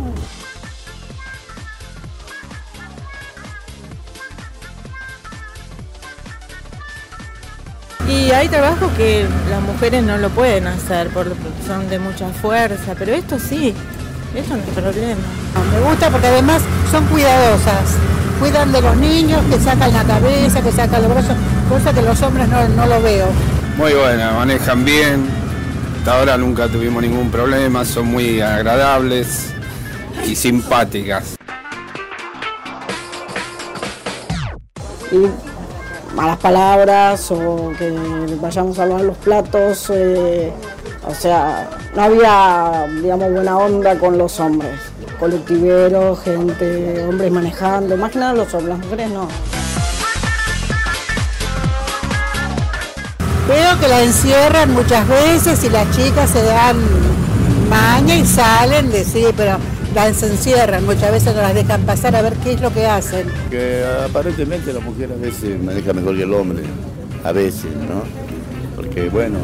Y 8.08 8.30
hay 8.30 8.48
trabajos 8.48 8.92
que 8.96 9.26
las 9.48 9.62
mujeres 9.62 10.02
no 10.02 10.18
lo 10.18 10.28
pueden 10.30 10.66
hacer 10.66 11.08
porque 11.08 11.34
son 11.66 11.88
de 11.88 11.98
mucha 11.98 12.28
fuerza, 12.28 12.94
pero 12.98 13.12
esto 13.12 13.38
sí, 13.38 13.74
esto 14.34 14.56
no 14.56 14.62
es 14.62 14.68
problema. 14.68 15.20
Me 15.72 15.80
gusta 15.80 16.10
porque 16.10 16.26
además 16.26 16.62
son 16.90 17.06
cuidadosas, 17.06 17.96
cuidan 18.38 18.70
de 18.70 18.82
los 18.82 18.96
niños, 18.96 19.40
que 19.50 19.58
sacan 19.58 19.92
la 19.92 20.04
cabeza, 20.04 20.60
que 20.60 20.72
sacan 20.72 21.02
los 21.02 21.10
brazos, 21.10 21.36
cosa 21.68 21.92
que 21.92 22.02
los 22.02 22.20
hombres 22.22 22.48
no, 22.48 22.68
no 22.68 22.86
lo 22.86 23.00
veo. 23.00 23.26
Muy 23.78 23.94
buena, 23.94 24.32
manejan 24.32 24.84
bien, 24.84 25.26
hasta 26.02 26.18
ahora 26.18 26.36
nunca 26.36 26.66
tuvimos 26.66 27.00
ningún 27.00 27.30
problema, 27.30 27.84
son 27.84 28.06
muy 28.06 28.40
agradables 28.40 29.54
y 30.26 30.34
simpáticas. 30.34 31.36
y 35.12 36.16
malas 36.16 36.38
palabras 36.38 37.30
o 37.30 37.72
que 37.78 37.94
vayamos 38.40 38.80
a 38.80 38.86
lavar 38.86 39.04
los 39.04 39.16
platos, 39.18 39.92
eh, 39.94 40.52
o 41.06 41.14
sea, 41.14 41.70
no 41.94 42.02
había, 42.02 42.84
digamos, 43.00 43.30
buena 43.30 43.58
onda 43.58 43.96
con 43.96 44.18
los 44.18 44.40
hombres, 44.40 44.80
colectiveros, 45.20 46.20
gente, 46.24 47.06
hombres 47.06 47.30
manejando, 47.30 47.96
más 47.96 48.10
que 48.10 48.18
nada 48.18 48.34
los 48.34 48.52
hombres, 48.54 48.76
las 48.76 48.86
mujeres 48.86 49.10
no. 49.10 49.28
Veo 53.48 53.78
que 53.80 53.88
la 53.88 54.02
encierran 54.02 54.72
muchas 54.72 55.06
veces 55.08 55.64
y 55.64 55.68
las 55.68 55.90
chicas 55.96 56.30
se 56.30 56.42
dan 56.42 56.76
maña 57.68 58.16
y 58.16 58.24
salen 58.24 58.90
de 58.90 59.04
sí, 59.04 59.24
pero 59.36 59.58
las 59.94 60.22
encierran, 60.22 60.86
muchas 60.86 61.10
veces 61.10 61.34
no 61.34 61.42
las 61.42 61.54
dejan 61.54 61.82
pasar 61.82 62.14
a 62.16 62.22
ver 62.22 62.34
qué 62.34 62.52
es 62.52 62.60
lo 62.60 62.72
que 62.72 62.86
hacen. 62.86 63.26
Que 63.50 63.84
aparentemente 64.08 64.72
la 64.72 64.80
mujer 64.80 65.10
a 65.12 65.20
veces 65.20 65.62
maneja 65.62 65.92
mejor 65.92 66.16
que 66.16 66.22
el 66.22 66.32
hombre, 66.32 66.62
a 67.24 67.32
veces, 67.32 67.70
¿no? 67.88 68.02
Porque 68.76 69.08
bueno, 69.08 69.38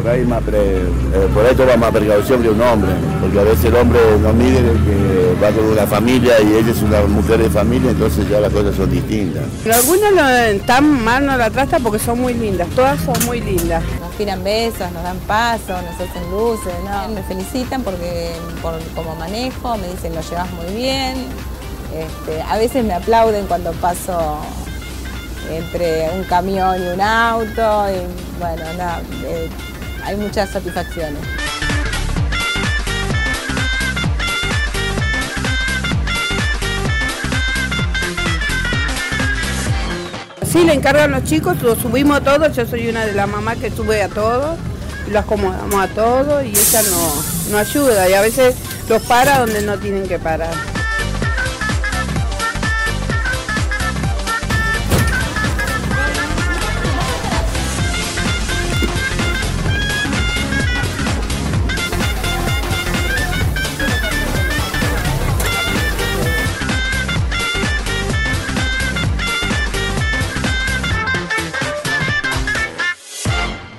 por 0.00 0.10
ahí, 0.10 0.24
más 0.24 0.42
pre- 0.42 0.58
eh, 0.58 1.28
por 1.34 1.44
ahí 1.46 1.54
toma 1.54 1.76
más 1.76 1.90
precaución 1.92 2.42
que 2.42 2.48
un 2.50 2.60
hombre, 2.60 2.90
porque 3.20 3.38
a 3.38 3.42
veces 3.42 3.64
el 3.66 3.76
hombre 3.76 4.00
no 4.20 4.32
mide 4.32 4.58
que 4.60 5.34
va 5.42 5.50
con 5.50 5.64
una 5.64 5.86
familia 5.86 6.40
y 6.40 6.54
ella 6.56 6.70
es 6.72 6.82
una 6.82 7.00
mujer 7.02 7.38
de 7.38 7.50
familia, 7.50 7.90
entonces 7.90 8.28
ya 8.28 8.40
las 8.40 8.52
cosas 8.52 8.74
son 8.76 8.90
distintas. 8.90 9.42
Pero 9.62 9.74
algunas 9.76 10.12
no, 10.12 10.64
tan 10.66 11.04
mal 11.04 11.24
no 11.26 11.36
la 11.36 11.50
tratan 11.50 11.82
porque 11.82 11.98
son 11.98 12.20
muy 12.20 12.34
lindas, 12.34 12.68
todas 12.70 13.00
son 13.00 13.14
muy 13.26 13.40
lindas. 13.40 13.82
Nos 14.00 14.10
tiran 14.16 14.42
besos, 14.44 14.90
nos 14.92 15.02
dan 15.02 15.18
paso, 15.26 15.72
nos 15.72 15.94
hacen 15.94 16.30
luces, 16.30 16.72
¿no? 16.84 17.14
Me 17.14 17.22
felicitan 17.22 17.82
porque 17.82 18.32
por 18.60 18.74
cómo 18.94 19.14
manejo, 19.16 19.76
me 19.78 19.88
dicen 19.88 20.14
lo 20.14 20.20
llevas 20.20 20.50
muy 20.52 20.74
bien. 20.74 21.14
Este, 21.94 22.40
a 22.42 22.56
veces 22.56 22.84
me 22.84 22.94
aplauden 22.94 23.46
cuando 23.46 23.72
paso 23.72 24.38
entre 25.50 26.08
un 26.16 26.24
camión 26.24 26.76
y 26.82 26.88
un 26.94 27.00
auto 27.00 27.86
y 27.90 28.38
bueno, 28.38 28.62
nada, 28.78 29.02
eh, 29.24 29.48
hay 30.04 30.16
muchas 30.16 30.50
satisfacciones. 30.50 31.20
Sí, 40.50 40.64
le 40.64 40.74
encargan 40.74 41.12
los 41.12 41.24
chicos, 41.24 41.62
lo 41.62 41.74
subimos 41.76 42.22
todo, 42.22 42.52
yo 42.52 42.66
soy 42.66 42.88
una 42.88 43.06
de 43.06 43.14
las 43.14 43.26
mamás 43.26 43.56
que 43.56 43.70
sube 43.70 44.02
a 44.02 44.08
todo, 44.08 44.58
y 45.06 45.10
lo 45.10 45.20
acomodamos 45.20 45.82
a 45.82 45.88
todo 45.88 46.42
y 46.42 46.50
ella 46.50 46.82
no, 46.82 47.52
no 47.52 47.58
ayuda 47.58 48.08
y 48.08 48.12
a 48.12 48.20
veces 48.20 48.54
los 48.88 49.02
para 49.02 49.38
donde 49.38 49.62
no 49.62 49.78
tienen 49.78 50.06
que 50.06 50.18
parar. 50.18 50.71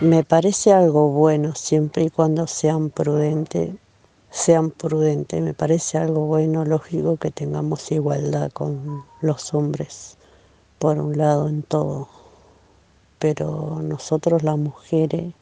Me 0.03 0.25
parece 0.25 0.73
algo 0.73 1.07
bueno 1.07 1.55
siempre 1.55 2.03
y 2.03 2.09
cuando 2.09 2.45
sean 2.45 2.89
prudentes, 2.89 3.73
sean 4.29 4.69
prudentes. 4.69 5.41
Me 5.41 5.53
parece 5.53 5.97
algo 5.97 6.25
bueno, 6.25 6.65
lógico 6.65 7.15
que 7.15 7.31
tengamos 7.31 7.89
igualdad 7.89 8.51
con 8.51 9.05
los 9.21 9.53
hombres, 9.53 10.17
por 10.77 10.97
un 10.99 11.17
lado 11.17 11.47
en 11.47 11.63
todo. 11.63 12.09
Pero 13.17 13.79
nosotros 13.81 14.43
las 14.43 14.57
mujeres 14.57 15.33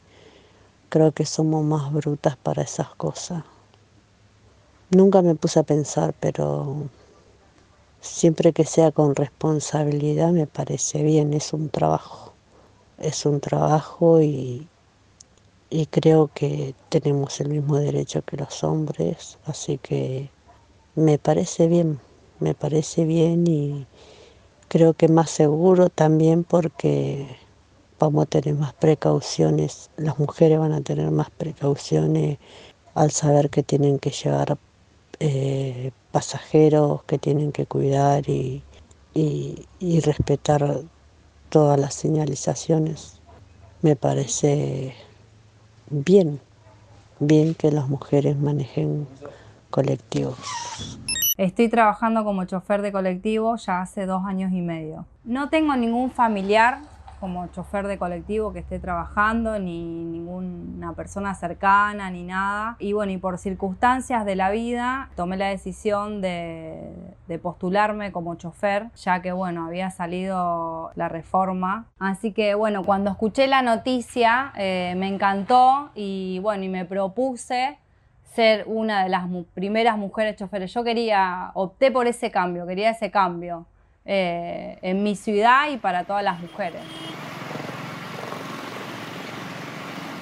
creo 0.90 1.10
que 1.10 1.26
somos 1.26 1.64
más 1.64 1.92
brutas 1.92 2.36
para 2.36 2.62
esas 2.62 2.94
cosas. 2.94 3.42
Nunca 4.90 5.22
me 5.22 5.34
puse 5.34 5.58
a 5.58 5.64
pensar, 5.64 6.14
pero 6.20 6.88
siempre 8.00 8.52
que 8.52 8.64
sea 8.64 8.92
con 8.92 9.16
responsabilidad 9.16 10.30
me 10.30 10.46
parece 10.46 11.02
bien, 11.02 11.34
es 11.34 11.52
un 11.52 11.68
trabajo 11.68 12.21
es 13.02 13.26
un 13.26 13.40
trabajo 13.40 14.22
y, 14.22 14.66
y 15.70 15.86
creo 15.86 16.30
que 16.34 16.74
tenemos 16.88 17.40
el 17.40 17.48
mismo 17.48 17.76
derecho 17.76 18.22
que 18.22 18.36
los 18.36 18.62
hombres, 18.64 19.38
así 19.46 19.78
que 19.78 20.30
me 20.94 21.18
parece 21.18 21.66
bien, 21.68 22.00
me 22.40 22.54
parece 22.54 23.04
bien 23.04 23.46
y 23.46 23.86
creo 24.68 24.94
que 24.94 25.08
más 25.08 25.30
seguro 25.30 25.88
también 25.88 26.44
porque 26.44 27.26
vamos 27.98 28.24
a 28.24 28.26
tener 28.26 28.54
más 28.54 28.74
precauciones, 28.74 29.90
las 29.96 30.18
mujeres 30.18 30.58
van 30.58 30.72
a 30.72 30.80
tener 30.80 31.10
más 31.10 31.30
precauciones 31.30 32.38
al 32.94 33.10
saber 33.10 33.50
que 33.50 33.62
tienen 33.62 33.98
que 33.98 34.10
llevar 34.10 34.58
eh, 35.20 35.92
pasajeros, 36.10 37.04
que 37.04 37.18
tienen 37.18 37.52
que 37.52 37.66
cuidar 37.66 38.28
y, 38.28 38.62
y, 39.14 39.66
y 39.78 40.00
respetar 40.00 40.82
todas 41.52 41.78
las 41.78 41.92
señalizaciones. 41.92 43.20
Me 43.82 43.94
parece 43.94 44.94
bien, 45.90 46.40
bien 47.20 47.54
que 47.54 47.70
las 47.70 47.88
mujeres 47.88 48.38
manejen 48.38 49.06
colectivos. 49.68 50.38
Estoy 51.36 51.68
trabajando 51.68 52.24
como 52.24 52.44
chofer 52.44 52.80
de 52.80 52.90
colectivo 52.90 53.56
ya 53.56 53.82
hace 53.82 54.06
dos 54.06 54.24
años 54.24 54.50
y 54.52 54.62
medio. 54.62 55.04
No 55.24 55.50
tengo 55.50 55.76
ningún 55.76 56.10
familiar 56.10 56.78
como 57.22 57.46
chofer 57.46 57.86
de 57.86 57.98
colectivo 57.98 58.52
que 58.52 58.58
esté 58.58 58.80
trabajando, 58.80 59.56
ni 59.60 59.84
ninguna 59.84 60.92
persona 60.94 61.36
cercana, 61.36 62.10
ni 62.10 62.24
nada. 62.24 62.74
Y 62.80 62.94
bueno, 62.94 63.12
y 63.12 63.16
por 63.16 63.38
circunstancias 63.38 64.24
de 64.24 64.34
la 64.34 64.50
vida 64.50 65.08
tomé 65.14 65.36
la 65.36 65.46
decisión 65.46 66.20
de, 66.20 67.14
postularme 67.40 68.10
como 68.10 68.34
chofer, 68.34 68.90
ya 68.96 69.22
que 69.22 69.30
bueno, 69.30 69.66
había 69.66 69.92
salido 69.92 70.90
la 70.96 71.08
reforma. 71.08 71.86
Así 72.00 72.32
que 72.32 72.56
bueno, 72.56 72.82
cuando 72.82 73.12
escuché 73.12 73.46
la 73.46 73.62
noticia 73.62 74.52
eh, 74.56 74.94
me 74.96 75.06
encantó 75.06 75.92
y 75.94 76.40
bueno, 76.42 76.64
y 76.64 76.68
me 76.68 76.84
propuse 76.84 77.78
ser 78.34 78.64
una 78.66 79.04
de 79.04 79.10
las 79.10 79.28
primeras 79.54 79.96
mujeres 79.96 80.34
choferes. 80.34 80.74
Yo 80.74 80.82
quería, 80.82 81.52
opté 81.54 81.92
por 81.92 82.08
ese 82.08 82.32
cambio, 82.32 82.66
quería 82.66 82.90
ese 82.90 83.12
cambio 83.12 83.66
eh, 84.04 84.78
en 84.82 85.02
mi 85.02 85.16
ciudad 85.16 85.70
y 85.70 85.76
para 85.76 86.04
todas 86.04 86.24
las 86.24 86.40
mujeres. 86.40 86.82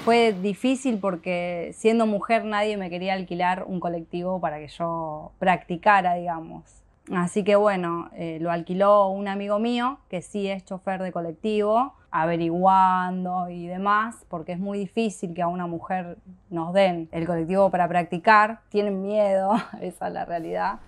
Fue 0.04 0.32
difícil 0.32 0.98
porque 0.98 1.72
siendo 1.76 2.06
mujer 2.06 2.44
nadie 2.44 2.76
me 2.76 2.88
quería 2.90 3.14
alquilar 3.14 3.64
un 3.66 3.80
colectivo 3.80 4.40
para 4.40 4.58
que 4.58 4.68
yo 4.68 5.32
practicara, 5.38 6.14
digamos. 6.14 6.80
Así 7.12 7.44
que 7.44 7.56
bueno, 7.56 8.08
eh, 8.14 8.38
lo 8.40 8.50
alquiló 8.50 9.08
un 9.08 9.28
amigo 9.28 9.58
mío 9.58 9.98
que 10.08 10.22
sí 10.22 10.48
es 10.48 10.64
chofer 10.64 11.02
de 11.02 11.12
colectivo, 11.12 11.94
averiguando 12.10 13.48
y 13.48 13.66
demás, 13.66 14.24
porque 14.28 14.52
es 14.52 14.58
muy 14.58 14.78
difícil 14.78 15.34
que 15.34 15.42
a 15.42 15.48
una 15.48 15.66
mujer 15.66 16.18
nos 16.50 16.72
den 16.72 17.08
el 17.12 17.26
colectivo 17.26 17.70
para 17.70 17.88
practicar. 17.88 18.60
Tienen 18.68 19.02
miedo, 19.02 19.52
esa 19.80 20.08
es 20.08 20.12
la 20.12 20.24
realidad. 20.24 20.80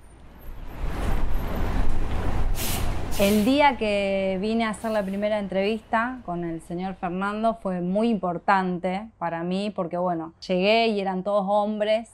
El 3.20 3.44
día 3.44 3.77
que 3.77 4.38
vine 4.40 4.64
a 4.64 4.70
hacer 4.70 4.90
la 4.90 5.03
primera 5.05 5.38
entrevista 5.38 6.20
con 6.25 6.44
el 6.44 6.62
señor 6.62 6.94
Fernando 6.94 7.55
fue 7.55 7.83
muy 7.83 8.09
importante 8.09 9.07
para 9.18 9.44
mí 9.44 9.70
porque, 9.70 9.98
bueno, 9.98 10.33
llegué 10.46 10.88
y 10.88 10.98
eran 10.98 11.22
todos 11.22 11.44
hombres 11.46 12.09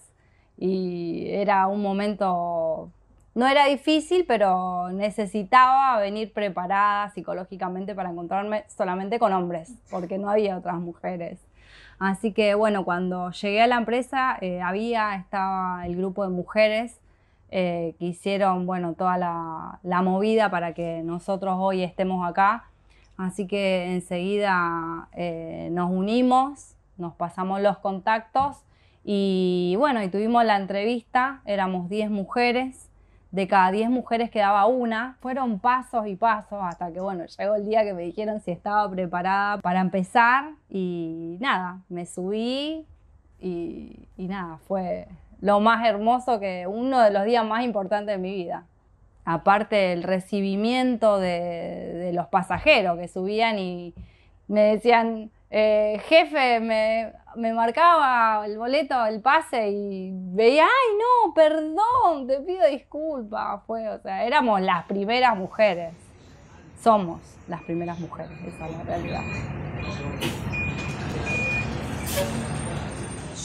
y 0.58 1.28
era 1.28 1.68
un 1.68 1.82
momento, 1.82 2.90
no 3.34 3.46
era 3.46 3.66
difícil, 3.66 4.24
pero 4.26 4.90
necesitaba 4.90 5.98
venir 6.00 6.32
preparada 6.32 7.10
psicológicamente 7.10 7.94
para 7.94 8.10
encontrarme 8.10 8.64
solamente 8.66 9.20
con 9.20 9.32
hombres, 9.32 9.72
porque 9.90 10.18
no 10.18 10.28
había 10.28 10.58
otras 10.58 10.80
mujeres. 10.80 11.38
Así 12.00 12.32
que, 12.32 12.54
bueno, 12.54 12.84
cuando 12.84 13.30
llegué 13.30 13.62
a 13.62 13.66
la 13.68 13.76
empresa 13.76 14.36
eh, 14.40 14.60
había, 14.60 15.14
estaba 15.14 15.86
el 15.86 15.96
grupo 15.96 16.24
de 16.24 16.30
mujeres 16.30 17.00
eh, 17.50 17.94
que 17.98 18.06
hicieron 18.06 18.66
bueno, 18.66 18.94
toda 18.94 19.16
la, 19.16 19.78
la 19.82 20.02
movida 20.02 20.50
para 20.50 20.74
que 20.74 21.02
nosotros 21.02 21.56
hoy 21.58 21.82
estemos 21.82 22.28
acá. 22.28 22.64
Así 23.16 23.46
que 23.46 23.92
enseguida 23.92 25.08
eh, 25.12 25.68
nos 25.72 25.90
unimos, 25.90 26.76
nos 26.96 27.14
pasamos 27.14 27.60
los 27.60 27.78
contactos 27.78 28.64
y 29.04 29.74
bueno, 29.78 30.02
y 30.02 30.08
tuvimos 30.08 30.44
la 30.44 30.56
entrevista, 30.56 31.40
éramos 31.46 31.88
10 31.88 32.10
mujeres, 32.10 32.88
de 33.30 33.48
cada 33.48 33.70
10 33.70 33.90
mujeres 33.90 34.30
quedaba 34.30 34.66
una, 34.66 35.16
fueron 35.20 35.58
pasos 35.58 36.06
y 36.06 36.16
pasos 36.16 36.58
hasta 36.62 36.92
que 36.92 37.00
bueno, 37.00 37.24
llegó 37.26 37.54
el 37.56 37.66
día 37.66 37.84
que 37.84 37.92
me 37.92 38.02
dijeron 38.02 38.40
si 38.40 38.50
estaba 38.50 38.90
preparada 38.90 39.58
para 39.58 39.80
empezar. 39.80 40.52
Y 40.70 41.36
nada, 41.40 41.80
me 41.88 42.06
subí 42.06 42.86
y, 43.40 44.08
y 44.16 44.28
nada, 44.28 44.58
fue 44.66 45.08
lo 45.40 45.60
más 45.60 45.86
hermoso 45.86 46.40
que 46.40 46.66
uno 46.66 47.00
de 47.00 47.10
los 47.10 47.24
días 47.24 47.44
más 47.44 47.64
importantes 47.64 48.16
de 48.16 48.18
mi 48.18 48.34
vida 48.34 48.64
aparte 49.28 49.92
el 49.92 50.04
recibimiento 50.04 51.18
de, 51.18 51.92
de, 51.92 52.12
los 52.14 52.28
pasajeros 52.28 52.98
que 52.98 53.08
subían 53.08 53.58
y 53.58 53.92
me 54.46 54.62
decían, 54.62 55.30
eh, 55.50 56.00
jefe, 56.06 56.60
me, 56.60 57.12
me, 57.36 57.52
marcaba 57.52 58.46
el 58.46 58.56
boleto, 58.56 59.04
el 59.04 59.20
pase 59.20 59.68
y 59.68 60.12
veía, 60.14 60.64
ay 60.64 60.96
no, 60.96 61.34
perdón, 61.34 62.26
te 62.26 62.40
pido 62.40 62.66
disculpas. 62.68 63.62
Fue, 63.66 63.86
o 63.90 63.98
sea, 64.00 64.24
éramos 64.24 64.62
las 64.62 64.86
primeras 64.86 65.36
mujeres. 65.36 65.92
Somos 66.80 67.20
las 67.48 67.62
primeras 67.64 67.98
mujeres, 67.98 68.32
esa 68.46 68.66
es 68.66 68.76
la 68.78 68.82
realidad. 68.84 69.22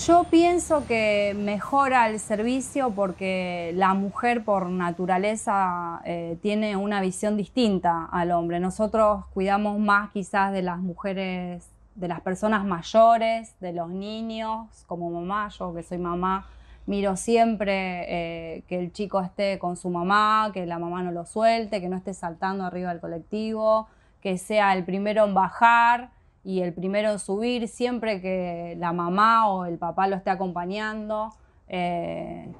Yo 0.06 0.26
pienso 0.26 0.86
que 0.86 1.34
mejora 1.34 2.10
el 2.10 2.20
servicio 2.20 2.92
porque 2.92 3.72
la 3.76 3.94
mujer 3.94 4.44
por 4.44 4.70
naturaleza 4.70 6.02
eh, 6.04 6.38
tiene 6.42 6.76
una 6.76 7.00
visión 7.00 7.38
distinta 7.38 8.10
al 8.12 8.32
hombre. 8.32 8.60
Nosotros 8.60 9.26
cuidamos 9.34 9.80
más 9.80 10.12
quizás 10.12 10.52
de 10.52 10.62
las 10.62 10.80
mujeres, 10.80 11.70
de 11.96 12.08
las 12.10 12.20
personas 12.20 12.66
mayores, 12.66 13.58
de 13.62 13.72
los 13.72 13.92
niños, 13.92 14.68
como 14.88 15.10
mamá, 15.10 15.48
yo 15.58 15.74
que 15.74 15.84
soy 15.84 16.00
mamá, 16.00 16.50
miro 16.86 17.16
siempre 17.16 18.58
eh, 18.58 18.64
que 18.68 18.80
el 18.80 18.92
chico 18.92 19.22
esté 19.22 19.58
con 19.58 19.78
su 19.78 19.90
mamá, 19.90 20.52
que 20.54 20.66
la 20.66 20.80
mamá 20.80 21.02
no 21.02 21.14
lo 21.14 21.26
suelte, 21.26 21.80
que 21.80 21.88
no 21.88 21.96
esté 21.96 22.14
saltando 22.14 22.66
arriba 22.66 22.90
del 22.90 23.00
colectivo, 23.00 23.88
que 24.20 24.38
sea 24.38 24.74
el 24.74 24.84
primero 24.84 25.24
en 25.24 25.34
bajar 25.34 26.10
y 26.44 26.62
el 26.62 26.74
primero 26.74 27.12
en 27.12 27.20
subir 27.20 27.68
siempre 27.68 28.22
que 28.22 28.76
la 28.78 28.92
mamá 28.92 29.50
o 29.50 29.66
el 29.66 29.78
papá 29.78 30.08
lo 30.08 30.16
esté 30.16 30.30
acompañando. 30.30 31.30
Eh, 31.68 32.52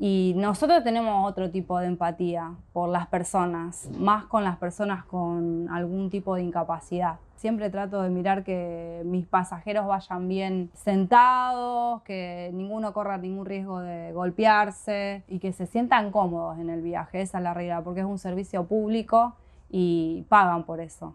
y 0.00 0.34
nosotros 0.36 0.84
tenemos 0.84 1.28
otro 1.28 1.50
tipo 1.50 1.78
de 1.80 1.86
empatía 1.86 2.54
por 2.72 2.88
las 2.88 3.08
personas, 3.08 3.88
más 3.98 4.24
con 4.26 4.44
las 4.44 4.56
personas 4.56 5.04
con 5.04 5.68
algún 5.70 6.08
tipo 6.08 6.36
de 6.36 6.42
incapacidad. 6.42 7.16
Siempre 7.34 7.70
trato 7.70 8.02
de 8.02 8.10
mirar 8.10 8.44
que 8.44 9.02
mis 9.04 9.26
pasajeros 9.26 9.86
vayan 9.86 10.28
bien 10.28 10.70
sentados, 10.74 12.02
que 12.02 12.50
ninguno 12.52 12.92
corra 12.92 13.18
ningún 13.18 13.46
riesgo 13.46 13.80
de 13.80 14.12
golpearse 14.12 15.24
y 15.28 15.40
que 15.40 15.52
se 15.52 15.66
sientan 15.66 16.10
cómodos 16.10 16.58
en 16.58 16.70
el 16.70 16.82
viaje. 16.82 17.20
Esa 17.20 17.38
es 17.38 17.44
la 17.44 17.54
realidad, 17.54 17.82
porque 17.82 18.00
es 18.00 18.06
un 18.06 18.18
servicio 18.18 18.66
público 18.66 19.34
y 19.68 20.26
pagan 20.28 20.64
por 20.64 20.80
eso. 20.80 21.14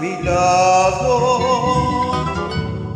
mi 0.00 0.22
lado. 0.22 1.40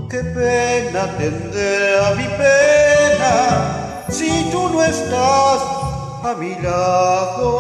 Qué 0.08 0.18
pena 0.18 1.02
atender 1.04 2.02
a 2.04 2.14
mi 2.14 2.24
pena 2.24 4.04
si 4.08 4.48
tú 4.50 4.68
no 4.68 4.82
estás 4.82 5.60
a 6.24 6.34
mi 6.38 6.54
lado. 6.56 7.50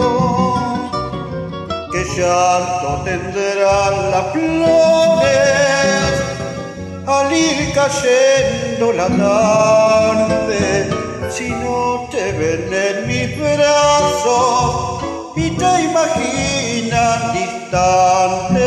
Qué 1.92 2.04
llanto 2.16 3.02
tendrán 3.04 4.10
las 4.10 4.26
flores 4.32 6.12
al 7.06 7.32
ir 7.32 7.72
cayendo 7.72 8.92
la 8.92 9.08
tarde 9.08 10.90
si 11.30 11.48
no 11.50 12.08
te 12.10 12.32
ven 12.32 12.72
en 12.72 13.06
mis 13.06 13.38
brazos 13.38 15.02
y 15.36 15.50
te 15.50 15.82
imaginan 15.82 17.32
distantes. 17.32 18.59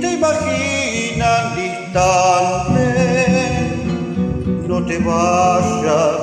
Te 0.00 0.12
imaginan 0.12 1.54
distantes, 1.56 2.86
no 4.66 4.84
te 4.86 4.98
vayas, 4.98 6.20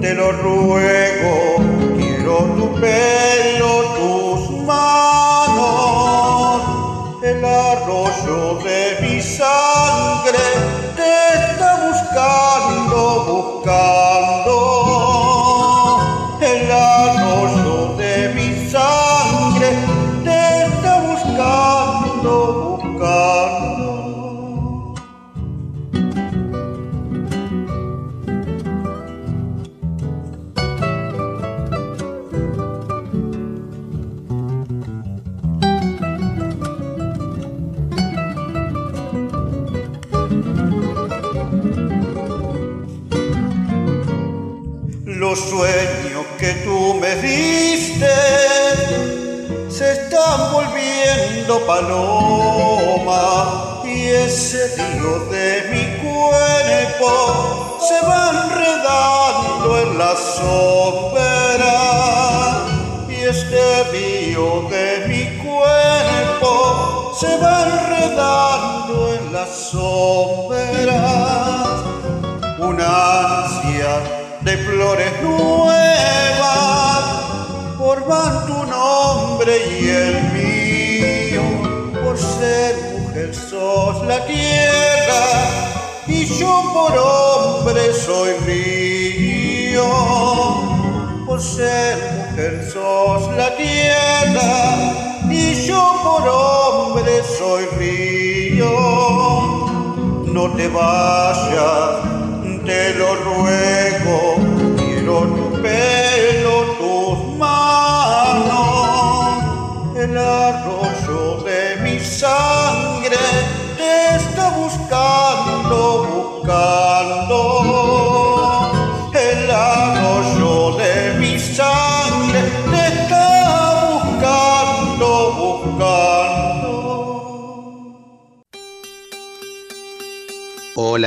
te 0.00 0.14
lo 0.14 0.32
ruego, 0.32 1.56
quiero 1.98 2.36
tu 2.56 2.74
pelo, 2.80 3.82
tus 3.98 4.50
manos, 4.64 6.62
el 7.22 7.44
arroyo 7.44 8.58
de 8.64 9.03
sueños 45.54 46.26
que 46.38 46.52
tú 46.64 46.94
me 46.94 47.14
diste 47.16 48.14
se 49.68 49.92
están 49.92 50.52
volviendo 50.52 51.64
paloma 51.64 53.20
y 53.84 54.08
ese 54.08 54.74
río 54.76 55.20
de 55.30 55.48
mi 55.72 55.84
cuerpo 56.02 57.78
se 57.86 57.98
va 58.06 58.22
enredando 58.34 59.78
en 59.82 59.98
la 59.98 60.16
sombra 60.38 61.76
y 63.08 63.14
este 63.34 63.84
río 63.92 64.46
de 64.74 65.06
mi 65.06 65.24
cuerpo 65.38 67.12
se 67.20 67.36
va 67.38 67.56
enredando 67.62 68.94
en 69.14 69.32
la 69.32 69.46
sombra. 69.46 70.98
Una 72.58 72.88
ansia 73.42 74.13
de 74.44 74.58
flores 74.58 75.12
nuevas 75.22 75.74
forman 77.78 78.46
tu 78.46 78.64
nombre 78.64 79.56
y 79.80 79.88
el 79.88 80.22
mío. 80.34 81.42
Por 82.04 82.18
ser 82.18 82.76
mujer 82.98 83.34
sos 83.34 84.06
la 84.06 84.24
tierra 84.26 85.22
y 86.06 86.26
yo 86.26 86.70
por 86.74 86.92
hombre 86.98 87.92
soy 87.94 88.32
río. 88.46 89.88
Por 91.26 91.40
ser 91.40 91.96
mujer 92.18 92.70
sos 92.70 93.34
la 93.36 93.56
tierra 93.56 95.22
y 95.30 95.66
yo 95.66 96.00
por 96.02 96.28
hombre 96.28 97.22
soy 97.38 97.64
río. 97.78 98.70
No 100.26 100.50
te 100.54 100.68
vayas 100.68 102.23
te 102.64 102.94
lo 102.94 103.14
ruego, 103.16 104.36
quiero 104.76 105.20
tu 105.34 105.62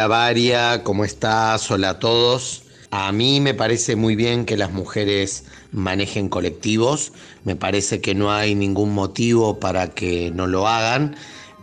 Varia, 0.08 0.84
¿cómo 0.84 1.04
estás? 1.04 1.70
Hola 1.70 1.90
a 1.90 2.00
todos. 2.00 2.64
A 2.92 3.12
mí 3.12 3.42
me 3.42 3.54
parece 3.54 3.96
muy 3.96 4.16
bien 4.16 4.46
que 4.46 4.56
las 4.56 4.72
mujeres 4.72 5.44
manejen 5.72 6.30
colectivos, 6.30 7.12
me 7.44 7.56
parece 7.56 8.00
que 8.00 8.16
no 8.16 8.32
hay 8.32 8.56
ningún 8.56 8.94
motivo 8.94 9.60
para 9.60 9.90
que 9.90 10.32
no 10.32 10.48
lo 10.48 10.68
hagan. 10.68 11.16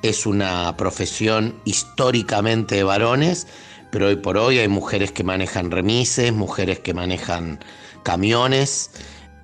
Es 0.03 0.27
una 0.27 0.77
profesión 0.77 1.55
históricamente 1.65 2.75
de 2.75 2.85
varones, 2.85 3.47
pero 3.91 4.09
hoy 4.09 4.17
por 4.17 4.37
hoy 4.37 4.59
hay 4.59 4.69
mujeres 4.69 5.11
que 5.11 5.25
manejan 5.25 5.71
remises, 5.71 6.33
mujeres 6.33 6.81
que 6.81 6.93
manejan 6.93 7.61
camiones 8.03 8.91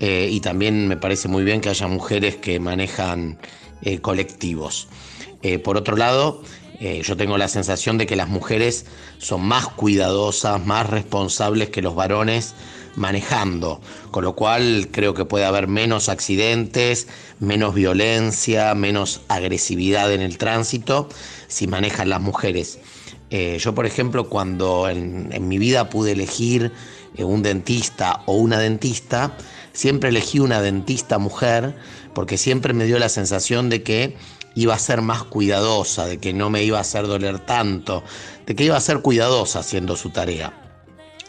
eh, 0.01 0.29
y 0.31 0.41
también 0.41 0.89
me 0.89 0.97
parece 0.99 1.29
muy 1.29 1.45
bien 1.45 1.63
que 1.63 1.71
haya 1.71 1.87
mujeres 1.87 2.37
que 2.37 2.61
manejan 2.61 3.39
eh, 3.83 4.01
colectivos. 4.01 4.89
Eh, 5.43 5.59
por 5.59 5.79
otro 5.79 5.97
lado, 5.97 6.43
yo 6.81 7.16
tengo 7.16 7.37
la 7.37 7.49
sensación 7.49 7.99
de 7.99 8.07
que 8.07 8.16
las 8.16 8.29
mujeres 8.29 8.87
son 9.19 9.43
más 9.43 9.69
cuidadosas, 9.69 10.64
más 10.64 10.88
responsables 10.88 11.69
que 11.69 11.83
los 11.83 11.95
varones 11.95 12.55
manejando, 12.97 13.81
con 14.11 14.25
lo 14.25 14.35
cual 14.35 14.88
creo 14.90 15.14
que 15.14 15.25
puede 15.25 15.45
haber 15.45 15.69
menos 15.69 16.09
accidentes, 16.09 17.09
menos 17.38 17.75
violencia, 17.75 18.75
menos 18.75 19.23
agresividad 19.29 20.12
en 20.12 20.21
el 20.21 20.38
tránsito 20.38 21.09
si 21.49 21.66
manejan 21.66 22.09
las 22.09 22.21
mujeres. 22.21 22.79
Eh, 23.31 23.59
yo, 23.61 23.75
por 23.75 23.87
ejemplo, 23.87 24.29
cuando 24.29 24.88
en, 24.88 25.49
mi 25.49 25.59
vida 25.59 25.88
pude 25.88 26.12
elegir 26.12 26.73
eh, 27.16 27.25
un 27.25 27.43
dentista 27.43 28.23
o 28.27 28.35
una 28.35 28.59
dentista, 28.59 29.37
siempre 29.73 30.09
elegí 30.09 30.40
una 30.40 30.61
dentista 30.61 31.19
mujer 31.19 31.77
porque 32.12 32.37
siempre 32.37 32.73
me 32.73 32.87
dio 32.87 32.99
la 32.99 33.09
sensación 33.09 33.71
de 33.71 33.83
que 33.85 34.16
iba 34.61 34.75
a 34.75 34.79
ser 34.79 35.01
más 35.01 35.23
cuidadosa, 35.25 36.07
de 36.07 36.18
que 36.18 36.33
no 36.33 36.51
me 36.51 36.62
iba 36.62 36.79
a 36.79 36.83
hacer 36.83 37.07
doler 37.07 37.38
tanto, 37.38 38.05
de 38.46 38.55
que 38.55 38.64
iba 38.64 38.77
a 38.77 38.81
ser 38.81 39.01
cuidadosa 39.01 39.61
haciendo 39.61 39.96
su 39.96 40.11
tarea. 40.11 40.53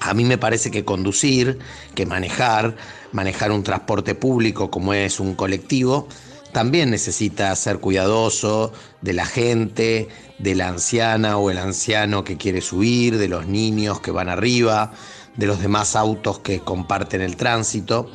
A 0.01 0.13
mí 0.13 0.25
me 0.25 0.37
parece 0.37 0.69
que 0.69 0.83
conducir, 0.83 1.59
que 1.95 2.05
manejar, 2.05 2.75
manejar 3.11 3.51
un 3.51 3.63
transporte 3.63 4.15
público 4.15 4.69
como 4.69 4.93
es 4.93 5.19
un 5.19 5.35
colectivo, 5.35 6.07
también 6.51 6.91
necesita 6.91 7.55
ser 7.55 7.79
cuidadoso 7.79 8.73
de 9.01 9.13
la 9.13 9.25
gente, 9.25 10.09
de 10.37 10.55
la 10.55 10.67
anciana 10.67 11.37
o 11.37 11.49
el 11.49 11.57
anciano 11.57 12.25
que 12.25 12.35
quiere 12.35 12.59
subir, 12.59 13.17
de 13.17 13.29
los 13.29 13.47
niños 13.47 14.01
que 14.01 14.11
van 14.11 14.27
arriba, 14.27 14.91
de 15.37 15.47
los 15.47 15.61
demás 15.61 15.95
autos 15.95 16.39
que 16.39 16.59
comparten 16.59 17.21
el 17.21 17.37
tránsito. 17.37 18.11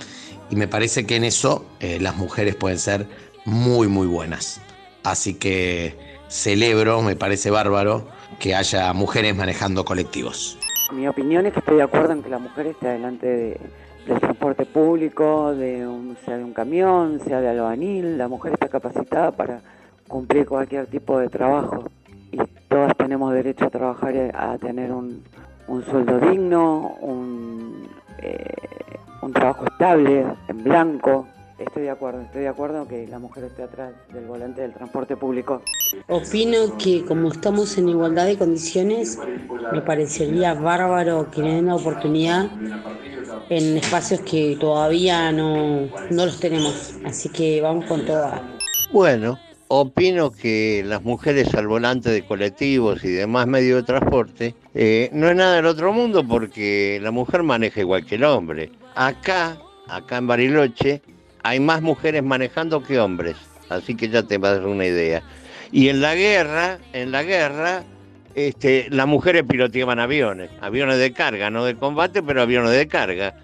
Y 0.50 0.56
me 0.56 0.68
parece 0.68 1.06
que 1.06 1.16
en 1.16 1.24
eso 1.24 1.64
eh, 1.80 1.98
las 2.00 2.16
mujeres 2.16 2.54
pueden 2.56 2.78
ser 2.78 3.08
muy, 3.46 3.88
muy 3.88 4.06
buenas. 4.06 4.60
Así 5.06 5.34
que 5.34 5.94
celebro, 6.26 7.00
me 7.00 7.14
parece 7.14 7.48
bárbaro, 7.48 8.08
que 8.40 8.56
haya 8.56 8.92
mujeres 8.92 9.36
manejando 9.36 9.84
colectivos. 9.84 10.58
Mi 10.92 11.06
opinión 11.06 11.46
es 11.46 11.52
que 11.52 11.60
estoy 11.60 11.76
de 11.76 11.84
acuerdo 11.84 12.12
en 12.12 12.24
que 12.24 12.28
la 12.28 12.40
mujer 12.40 12.66
esté 12.66 12.88
delante 12.88 13.24
de, 13.24 13.60
del 14.04 14.18
transporte 14.18 14.66
público, 14.66 15.54
de 15.54 15.86
un, 15.86 16.16
sea 16.24 16.36
de 16.38 16.42
un 16.42 16.52
camión, 16.52 17.20
sea 17.20 17.40
de 17.40 17.50
albañil. 17.50 18.18
La 18.18 18.26
mujer 18.26 18.54
está 18.54 18.68
capacitada 18.68 19.30
para 19.30 19.60
cumplir 20.08 20.44
cualquier 20.44 20.88
tipo 20.88 21.20
de 21.20 21.28
trabajo 21.28 21.84
y 22.32 22.38
todas 22.66 22.96
tenemos 22.96 23.32
derecho 23.32 23.66
a 23.66 23.70
trabajar, 23.70 24.12
a 24.34 24.58
tener 24.58 24.90
un, 24.90 25.22
sueldo 25.88 26.18
digno, 26.18 26.96
un, 27.00 27.88
eh, 28.18 28.44
un 29.22 29.32
trabajo 29.32 29.66
estable, 29.66 30.26
en 30.48 30.64
blanco, 30.64 31.28
Estoy 31.58 31.84
de 31.84 31.90
acuerdo, 31.90 32.20
estoy 32.20 32.42
de 32.42 32.48
acuerdo 32.48 32.86
que 32.86 33.06
la 33.06 33.18
mujer 33.18 33.44
esté 33.44 33.62
atrás 33.62 33.94
del 34.12 34.26
volante 34.26 34.60
del 34.60 34.74
transporte 34.74 35.16
público. 35.16 35.62
Opino 36.06 36.76
que 36.76 37.02
como 37.04 37.32
estamos 37.32 37.78
en 37.78 37.88
igualdad 37.88 38.26
de 38.26 38.36
condiciones, 38.36 39.18
me 39.72 39.80
parecería 39.80 40.52
bárbaro 40.52 41.30
que 41.30 41.40
le 41.40 41.54
den 41.54 41.66
la 41.66 41.76
oportunidad 41.76 42.50
en 43.48 43.78
espacios 43.78 44.20
que 44.20 44.58
todavía 44.60 45.32
no, 45.32 45.88
no 46.10 46.26
los 46.26 46.38
tenemos. 46.40 46.94
Así 47.06 47.30
que 47.30 47.62
vamos 47.62 47.86
con 47.86 48.04
toda. 48.04 48.42
Bueno, 48.92 49.38
opino 49.68 50.30
que 50.30 50.82
las 50.84 51.02
mujeres 51.04 51.54
al 51.54 51.68
volante 51.68 52.10
de 52.10 52.26
colectivos 52.26 53.02
y 53.02 53.08
demás 53.08 53.46
medios 53.46 53.80
de 53.80 53.86
transporte 53.86 54.54
eh, 54.74 55.08
no 55.12 55.30
es 55.30 55.36
nada 55.36 55.56
del 55.56 55.66
otro 55.66 55.90
mundo 55.94 56.22
porque 56.26 56.98
la 57.00 57.12
mujer 57.12 57.42
maneja 57.42 57.80
igual 57.80 58.04
que 58.04 58.16
el 58.16 58.24
hombre. 58.24 58.72
Acá, 58.94 59.56
acá 59.88 60.18
en 60.18 60.26
Bariloche, 60.26 61.00
hay 61.46 61.60
más 61.60 61.80
mujeres 61.80 62.24
manejando 62.24 62.82
que 62.82 62.98
hombres, 62.98 63.36
así 63.68 63.94
que 63.94 64.08
ya 64.08 64.24
te 64.24 64.36
vas 64.36 64.52
a 64.52 64.54
dar 64.56 64.66
una 64.66 64.84
idea. 64.84 65.22
Y 65.70 65.88
en 65.90 66.00
la 66.00 66.16
guerra, 66.16 66.78
en 66.92 67.12
la 67.12 67.22
guerra, 67.22 67.84
este, 68.34 68.88
las 68.90 69.06
mujeres 69.06 69.44
piloteaban 69.48 70.00
aviones, 70.00 70.50
aviones 70.60 70.98
de 70.98 71.12
carga, 71.12 71.48
no 71.50 71.64
de 71.64 71.76
combate, 71.76 72.20
pero 72.20 72.42
aviones 72.42 72.72
de 72.72 72.88
carga. 72.88 73.34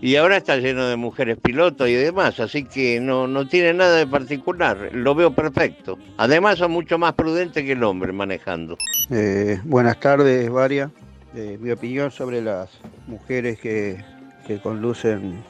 Y 0.00 0.16
ahora 0.16 0.38
está 0.38 0.56
lleno 0.56 0.88
de 0.88 0.96
mujeres 0.96 1.38
pilotos 1.40 1.88
y 1.88 1.94
demás, 1.94 2.40
así 2.40 2.64
que 2.64 2.98
no, 2.98 3.28
no 3.28 3.46
tiene 3.46 3.72
nada 3.74 3.96
de 3.96 4.08
particular, 4.08 4.90
lo 4.92 5.14
veo 5.14 5.32
perfecto. 5.32 5.96
Además 6.16 6.58
son 6.58 6.72
mucho 6.72 6.98
más 6.98 7.12
prudentes 7.12 7.62
que 7.62 7.72
el 7.72 7.84
hombre 7.84 8.12
manejando. 8.12 8.76
Eh, 9.10 9.60
buenas 9.62 10.00
tardes, 10.00 10.50
Varia. 10.50 10.90
Eh, 11.36 11.58
mi 11.60 11.70
opinión 11.70 12.10
sobre 12.10 12.42
las 12.42 12.70
mujeres 13.06 13.60
que, 13.60 14.04
que 14.48 14.58
conducen 14.58 15.44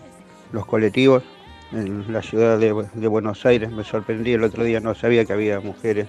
los 0.53 0.67
colectivos 0.67 1.23
en 1.73 2.13
la 2.13 2.23
ciudad 2.23 2.59
de, 2.59 2.73
Buenos 3.09 3.45
Aires. 3.47 3.71
Me 3.71 3.85
sorprendí 3.85 4.33
el 4.33 4.45
otro 4.45 4.65
día, 4.65 4.81
no 4.81 4.95
sabía 4.95 5.25
que 5.25 5.33
había 5.33 5.61
mujeres 5.61 6.09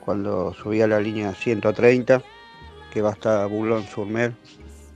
cuando 0.00 0.52
subí 0.54 0.80
a 0.82 0.86
la 0.86 1.00
línea 1.00 1.32
130, 1.34 2.22
que 2.92 3.02
va 3.02 3.10
hasta 3.10 3.46
Boulogne-sur-Mer. 3.46 4.34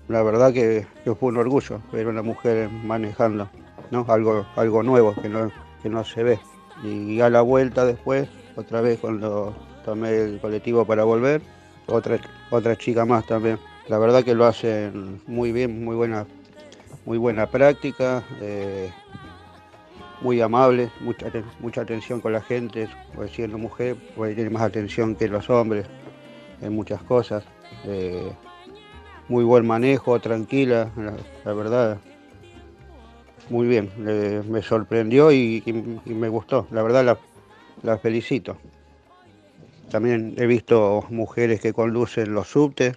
La 0.09 0.23
verdad 0.23 0.53
que, 0.53 0.87
fue 1.05 1.29
un 1.31 1.39
orgullo 1.39 1.81
ver 1.93 2.07
a 2.07 2.11
una 2.11 2.23
mujer 2.23 2.71
manejando, 2.71 3.49
¿no? 3.91 4.07
algo, 4.09 4.47
algo 4.57 4.83
nuevo 4.83 5.15
que 5.21 5.29
no, 5.29 5.51
que 5.83 5.89
no 5.89 6.05
se 6.05 6.23
ve. 6.23 6.39
Y 6.85 7.21
a 7.21 7.29
la 7.29 7.41
vuelta 7.41 7.85
después, 7.85 8.29
otra 8.57 8.81
vez 8.81 9.01
cuando 9.01 9.55
tomé 9.85 10.17
el 10.17 10.41
colectivo 10.41 10.85
para 10.85 11.05
volver, 11.05 11.43
otra, 11.87 12.19
otra 12.51 12.77
chica 12.77 13.05
más 13.05 13.27
también. 13.27 13.59
La 13.89 13.99
verdad 13.99 14.23
que 14.23 14.35
lo 14.35 14.45
hacen 14.45 15.23
muy 15.27 15.51
bien, 15.51 15.85
muy 15.85 15.97
buena, 15.97 16.27
muy 17.07 17.19
buena 17.19 17.47
práctica. 17.47 18.23
Eh, 18.41 18.91
muy 20.21 20.41
amable, 20.41 20.91
mucha, 21.01 21.31
mucha 21.61 21.83
atención 21.83 22.21
con 22.21 22.33
la 22.33 22.41
gente, 22.41 22.89
pues 23.15 23.33
siendo 23.33 23.59
mujer, 23.59 23.97
pues 24.17 24.35
tiene 24.35 24.51
más 24.51 24.63
atención 24.63 25.15
que 25.15 25.29
los 25.29 25.49
hombres 25.51 25.87
en 26.61 26.73
muchas 26.73 27.03
cosas. 27.03 27.45
Eh, 27.85 28.33
muy 29.29 29.45
buen 29.45 29.67
manejo, 29.67 30.19
tranquila, 30.21 30.91
la, 31.45 31.53
verdad. 31.53 31.99
Muy 33.51 33.67
bien, 33.67 33.91
me 33.97 34.63
sorprendió 34.63 35.33
y, 35.33 35.63
me 36.07 36.29
gustó, 36.29 36.67
la 36.71 36.83
verdad 36.83 37.19
la, 37.83 37.99
felicito. 37.99 38.57
También 39.91 40.35
he 40.37 40.47
visto 40.47 41.07
mujeres 41.09 41.61
que 41.61 41.73
conducen 41.73 42.35
los 42.35 42.49
subtes, 42.49 42.97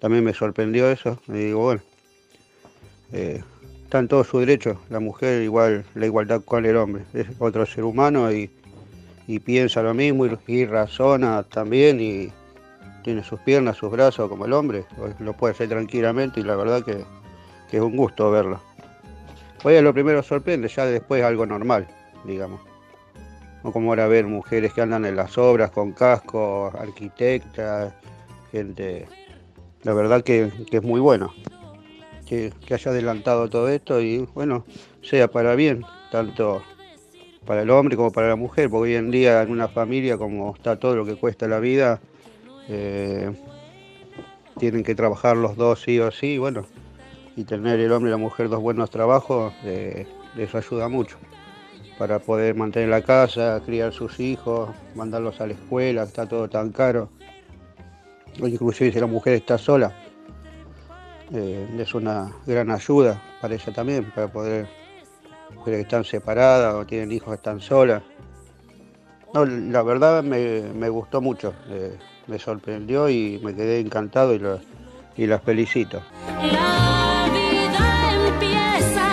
también 0.00 0.24
me 0.24 0.34
sorprendió 0.34 0.90
eso, 0.90 1.18
y 1.28 1.32
digo, 1.32 1.60
bueno, 1.60 1.80
eh, 3.12 3.42
está 3.92 3.98
en 3.98 4.08
todo 4.08 4.24
su 4.24 4.38
derecho. 4.38 4.80
La 4.88 5.00
mujer 5.00 5.42
igual, 5.42 5.84
la 5.94 6.06
igualdad 6.06 6.40
con 6.42 6.64
el 6.64 6.78
hombre. 6.78 7.04
Es 7.12 7.26
otro 7.38 7.66
ser 7.66 7.84
humano 7.84 8.32
y, 8.32 8.50
piensa 9.44 9.82
lo 9.82 9.92
mismo 9.92 10.24
y, 10.46 10.64
razona 10.64 11.42
también 11.42 12.00
y 12.00 12.32
tiene 13.04 13.22
sus 13.22 13.38
piernas, 13.40 13.76
sus 13.76 13.90
brazos 13.90 14.30
como 14.30 14.46
el 14.46 14.54
hombre. 14.54 14.86
Lo 15.18 15.34
puede 15.34 15.52
hacer 15.52 15.68
tranquilamente 15.68 16.40
y 16.40 16.42
la 16.42 16.56
verdad 16.56 16.82
que, 16.82 17.04
es 17.70 17.80
un 17.82 17.94
gusto 17.94 18.30
verlo. 18.30 18.62
Hoy 19.62 19.78
lo 19.82 19.92
primero 19.92 20.22
sorprende, 20.22 20.68
ya 20.68 20.86
después 20.86 21.22
algo 21.22 21.44
normal, 21.44 21.86
digamos. 22.24 22.62
No 23.62 23.72
como 23.72 23.90
ahora 23.90 24.06
ver 24.06 24.26
mujeres 24.26 24.72
que 24.72 24.80
andan 24.80 25.04
en 25.04 25.16
las 25.16 25.36
obras 25.36 25.70
con 25.70 25.92
casco, 25.92 26.72
arquitectas, 26.78 27.92
gente. 28.52 29.06
La 29.82 29.92
verdad 29.92 30.24
que 30.24 30.50
es 30.70 30.82
muy 30.82 31.00
bueno 31.00 31.30
que, 32.26 32.52
haya 32.70 32.90
adelantado 32.90 33.48
todo 33.48 33.68
esto 33.68 34.00
y 34.00 34.26
bueno, 34.34 34.64
sea 35.02 35.28
para 35.28 35.54
bien, 35.54 35.84
tanto 36.10 36.62
para 37.46 37.62
el 37.62 37.70
hombre 37.70 37.96
como 37.96 38.12
para 38.12 38.28
la 38.28 38.36
mujer, 38.36 38.70
porque 38.70 38.90
hoy 38.90 38.94
en 38.94 39.10
día 39.10 39.42
en 39.42 39.50
una 39.50 39.68
familia, 39.68 40.16
como 40.16 40.54
está 40.54 40.76
todo 40.76 40.96
lo 40.96 41.04
que 41.04 41.16
cuesta 41.16 41.48
la 41.48 41.58
vida, 41.58 42.00
eh, 42.68 43.30
tienen 44.58 44.84
que 44.84 44.94
trabajar 44.94 45.36
los 45.36 45.56
dos 45.56 45.82
sí 45.82 45.98
o 45.98 46.10
sí, 46.10 46.38
bueno, 46.38 46.64
y 47.36 47.44
tener 47.44 47.80
el 47.80 47.90
hombre 47.92 48.10
y 48.10 48.12
la 48.12 48.18
mujer 48.18 48.48
dos 48.48 48.60
buenos 48.60 48.90
trabajos, 48.90 49.52
eh, 49.64 50.06
eso 50.36 50.58
ayuda 50.58 50.88
mucho 50.88 51.18
para 51.98 52.18
poder 52.18 52.54
mantener 52.54 52.88
la 52.88 53.02
casa, 53.02 53.60
criar 53.64 53.92
sus 53.92 54.18
hijos, 54.18 54.70
mandarlos 54.94 55.40
a 55.40 55.46
la 55.46 55.52
escuela, 55.52 56.02
está 56.02 56.26
todo 56.26 56.48
tan 56.48 56.72
caro. 56.72 57.10
Inclusive 58.38 58.92
si 58.92 58.98
la 58.98 59.06
mujer 59.06 59.34
está 59.34 59.58
sola, 59.58 59.94
eh, 61.32 61.66
es 61.78 61.94
una 61.94 62.30
gran 62.46 62.70
ayuda 62.70 63.20
para 63.40 63.54
ella 63.54 63.72
también, 63.72 64.10
para 64.14 64.28
poder, 64.28 64.68
mujeres 65.54 65.78
que 65.78 65.82
están 65.82 66.04
separadas 66.04 66.74
o 66.74 66.84
tienen 66.86 67.12
hijos 67.12 67.28
que 67.28 67.34
están 67.34 67.60
solas. 67.60 68.02
No, 69.34 69.44
la 69.46 69.82
verdad 69.82 70.22
me, 70.22 70.88
gustó 70.90 71.20
mucho, 71.20 71.54
eh, 71.70 71.96
me 72.26 72.38
sorprendió 72.38 73.08
y 73.08 73.40
me 73.42 73.54
quedé 73.54 73.80
encantado 73.80 74.34
y, 74.34 74.38
lo- 74.38 74.60
y 75.16 75.26
las 75.26 75.42
felicito. 75.42 76.02
La 76.52 77.28
vida 77.32 78.28
empieza 78.28 79.08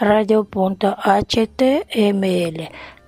radio.html 0.00 0.68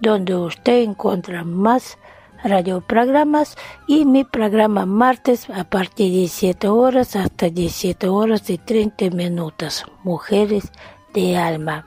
donde 0.00 0.34
usted 0.34 0.82
encuentra 0.82 1.44
más 1.44 1.98
radioprogramas 2.44 3.56
y 3.86 4.04
mi 4.04 4.24
programa 4.24 4.86
martes 4.86 5.48
a 5.50 5.64
partir 5.64 6.10
de 6.10 6.18
17 6.18 6.68
horas 6.68 7.16
hasta 7.16 7.48
17 7.48 8.08
horas 8.08 8.48
y 8.50 8.58
30 8.58 9.10
minutos. 9.10 9.84
Mujeres 10.04 10.70
de 11.14 11.36
alma. 11.36 11.86